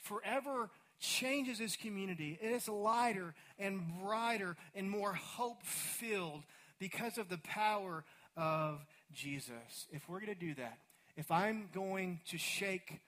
forever 0.01 0.71
changes 0.99 1.59
this 1.59 1.77
community. 1.77 2.39
It 2.41 2.51
is 2.51 2.69
lighter 2.69 3.35
and 3.59 3.83
brighter 4.03 4.57
and 4.75 4.91
more 4.91 5.15
hope 5.15 5.63
filled 5.63 6.45
because 6.79 7.19
of 7.19 7.29
the 7.29 7.39
power 7.39 8.05
of 8.37 8.85
Jesus. 9.13 9.87
If 9.93 10.09
we're 10.09 10.21
going 10.21 10.35
to 10.35 10.41
do 10.41 10.55
that, 10.55 10.79
if 11.17 11.31
I'm 11.31 11.69
going 11.75 12.21
to 12.29 12.39
shake 12.39 13.01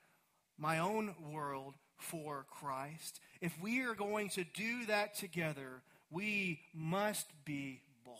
my 0.58 0.78
own 0.78 1.14
world 1.32 1.74
for 1.96 2.46
Christ, 2.50 3.20
if 3.40 3.52
we 3.60 3.80
are 3.82 3.94
going 3.94 4.28
to 4.30 4.44
do 4.44 4.86
that 4.86 5.14
together, 5.14 5.82
we 6.10 6.60
must 6.74 7.26
be 7.44 7.80
bold. 8.04 8.16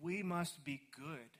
we 0.00 0.22
must 0.22 0.64
be 0.64 0.80
good 0.96 1.30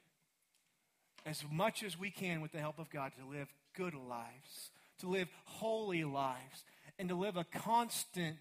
as 1.25 1.45
much 1.51 1.83
as 1.83 1.99
we 1.99 2.11
can 2.11 2.41
with 2.41 2.53
the 2.53 2.59
help 2.59 2.79
of 2.79 2.91
God 2.91 3.13
to 3.19 3.37
live 3.37 3.49
good 3.77 3.95
lives, 3.95 4.71
to 5.03 5.09
live 5.09 5.29
holy 5.45 6.05
lives, 6.05 6.65
and 6.97 7.09
to 7.09 7.15
live 7.17 7.37
a 7.37 7.45
constant 7.45 8.39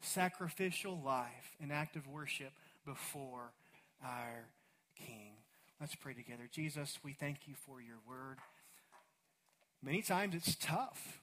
sacrificial 0.00 1.00
life, 1.04 1.56
an 1.60 1.72
act 1.72 1.96
of 1.96 2.06
worship 2.06 2.52
before 2.86 3.52
our 4.04 4.46
King. 4.96 5.34
Let's 5.80 5.96
pray 5.96 6.14
together. 6.14 6.48
Jesus, 6.52 7.00
we 7.02 7.12
thank 7.12 7.48
you 7.48 7.54
for 7.66 7.80
your 7.80 7.96
word. 8.08 8.38
Many 9.82 10.00
times 10.00 10.36
it's 10.36 10.54
tough. 10.54 11.20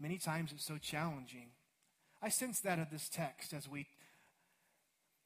Many 0.00 0.16
times 0.16 0.50
it's 0.52 0.64
so 0.64 0.78
challenging. 0.78 1.48
I 2.22 2.30
sense 2.30 2.60
that 2.60 2.78
of 2.78 2.90
this 2.90 3.10
text 3.10 3.52
as 3.52 3.68
we 3.68 3.86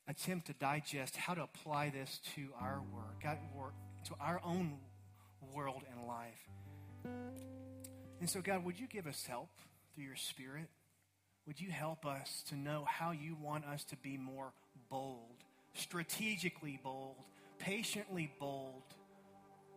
attempt 0.09 0.49
to 0.49 0.53
digest 0.55 1.17
how 1.17 1.35
to 1.35 1.43
apply 1.45 1.91
this 1.91 2.19
to 2.35 2.49
our 2.61 2.83
work, 2.93 3.25
work 3.55 3.75
to 4.07 4.15
our 4.21 4.41
own 4.45 4.79
world 5.55 5.85
and 5.93 6.09
life. 6.09 7.70
And 8.21 8.29
so, 8.29 8.41
God, 8.41 8.65
would 8.65 8.79
you 8.79 8.87
give 8.87 9.07
us 9.07 9.25
help 9.27 9.49
through 9.95 10.05
your 10.05 10.17
Spirit? 10.17 10.69
Would 11.47 11.61
you 11.61 11.71
help 11.71 12.05
us 12.05 12.45
to 12.49 12.57
know 12.57 12.85
how 12.87 13.13
you 13.13 13.37
want 13.41 13.65
us 13.65 13.85
to 13.85 13.97
be 13.97 14.17
more 14.17 14.53
bold, 14.91 15.43
strategically 15.75 16.79
bold, 16.83 17.17
patiently 17.59 18.31
bold 18.39 18.83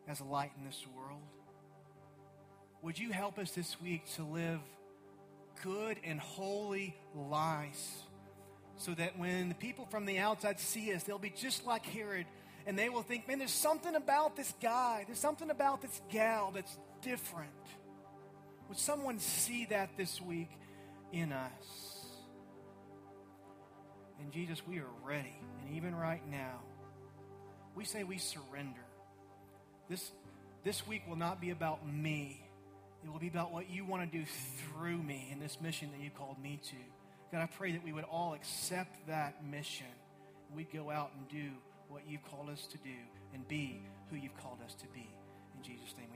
as 0.08 0.20
a 0.20 0.26
light 0.26 0.52
in 0.58 0.66
this 0.66 0.86
world? 0.96 1.22
Would 2.82 3.00
you 3.00 3.12
help 3.12 3.40
us 3.40 3.52
this 3.52 3.80
week 3.82 4.04
to 4.16 4.24
live 4.24 4.60
good 5.64 5.98
and 6.04 6.20
holy 6.20 6.96
lives? 7.16 8.04
so 8.78 8.94
that 8.94 9.18
when 9.18 9.50
the 9.50 9.56
people 9.56 9.86
from 9.86 10.06
the 10.06 10.20
outside 10.20 10.60
see 10.60 10.94
us, 10.94 11.04
they'll 11.04 11.18
be 11.18 11.30
just 11.30 11.66
like 11.66 11.86
Herod 11.86 12.26
and 12.66 12.78
they 12.78 12.90
will 12.90 13.02
think, 13.02 13.28
man, 13.28 13.40
there's 13.40 13.52
something 13.52 13.96
about 13.96 14.36
this 14.36 14.54
guy, 14.62 15.04
there's 15.06 15.20
something 15.20 15.50
about 15.50 15.82
this 15.82 16.02
gal 16.10 16.52
that's 16.54 16.78
different. 17.02 17.50
Would 18.70 18.78
someone 18.78 19.20
see 19.20 19.66
that 19.66 19.98
this 19.98 20.22
week 20.22 20.50
in 21.12 21.32
us? 21.32 22.04
And 24.20 24.32
Jesus, 24.32 24.66
we 24.66 24.80
are 24.80 24.90
ready. 25.04 25.36
And 25.62 25.76
even 25.76 25.96
right 25.96 26.22
now, 26.30 26.62
we 27.76 27.86
say 27.86 28.04
we 28.04 28.18
surrender. 28.18 28.80
This, 29.90 30.12
this 30.64 30.88
week 30.88 31.04
will 31.08 31.18
not 31.18 31.42
be 31.42 31.50
about 31.50 31.88
me. 31.88 32.42
It 33.04 33.12
will 33.12 33.20
be 33.20 33.28
about 33.28 33.52
what 33.52 33.70
you 33.70 33.84
want 33.84 34.10
to 34.10 34.18
do 34.18 34.24
through 34.26 34.98
me 34.98 35.28
in 35.32 35.40
this 35.40 35.60
mission 35.60 35.90
that 35.92 36.02
you 36.02 36.10
called 36.10 36.42
me 36.42 36.60
to. 36.70 36.76
God, 37.32 37.42
I 37.42 37.48
pray 37.48 37.74
that 37.74 37.84
we 37.84 37.92
would 37.92 38.06
all 38.06 38.34
accept 38.34 39.08
that 39.08 39.44
mission. 39.44 39.88
We'd 40.56 40.72
go 40.72 40.90
out 40.90 41.12
and 41.18 41.28
do 41.28 41.52
what 41.90 42.04
you've 42.08 42.24
called 42.24 42.50
us 42.50 42.66
to 42.68 42.78
do 42.78 42.96
and 43.34 43.46
be 43.48 43.82
who 44.10 44.16
you've 44.16 44.38
called 44.38 44.60
us 44.66 44.74
to 44.76 44.86
be. 44.94 45.10
In 45.58 45.64
Jesus' 45.64 45.96
name. 45.98 46.13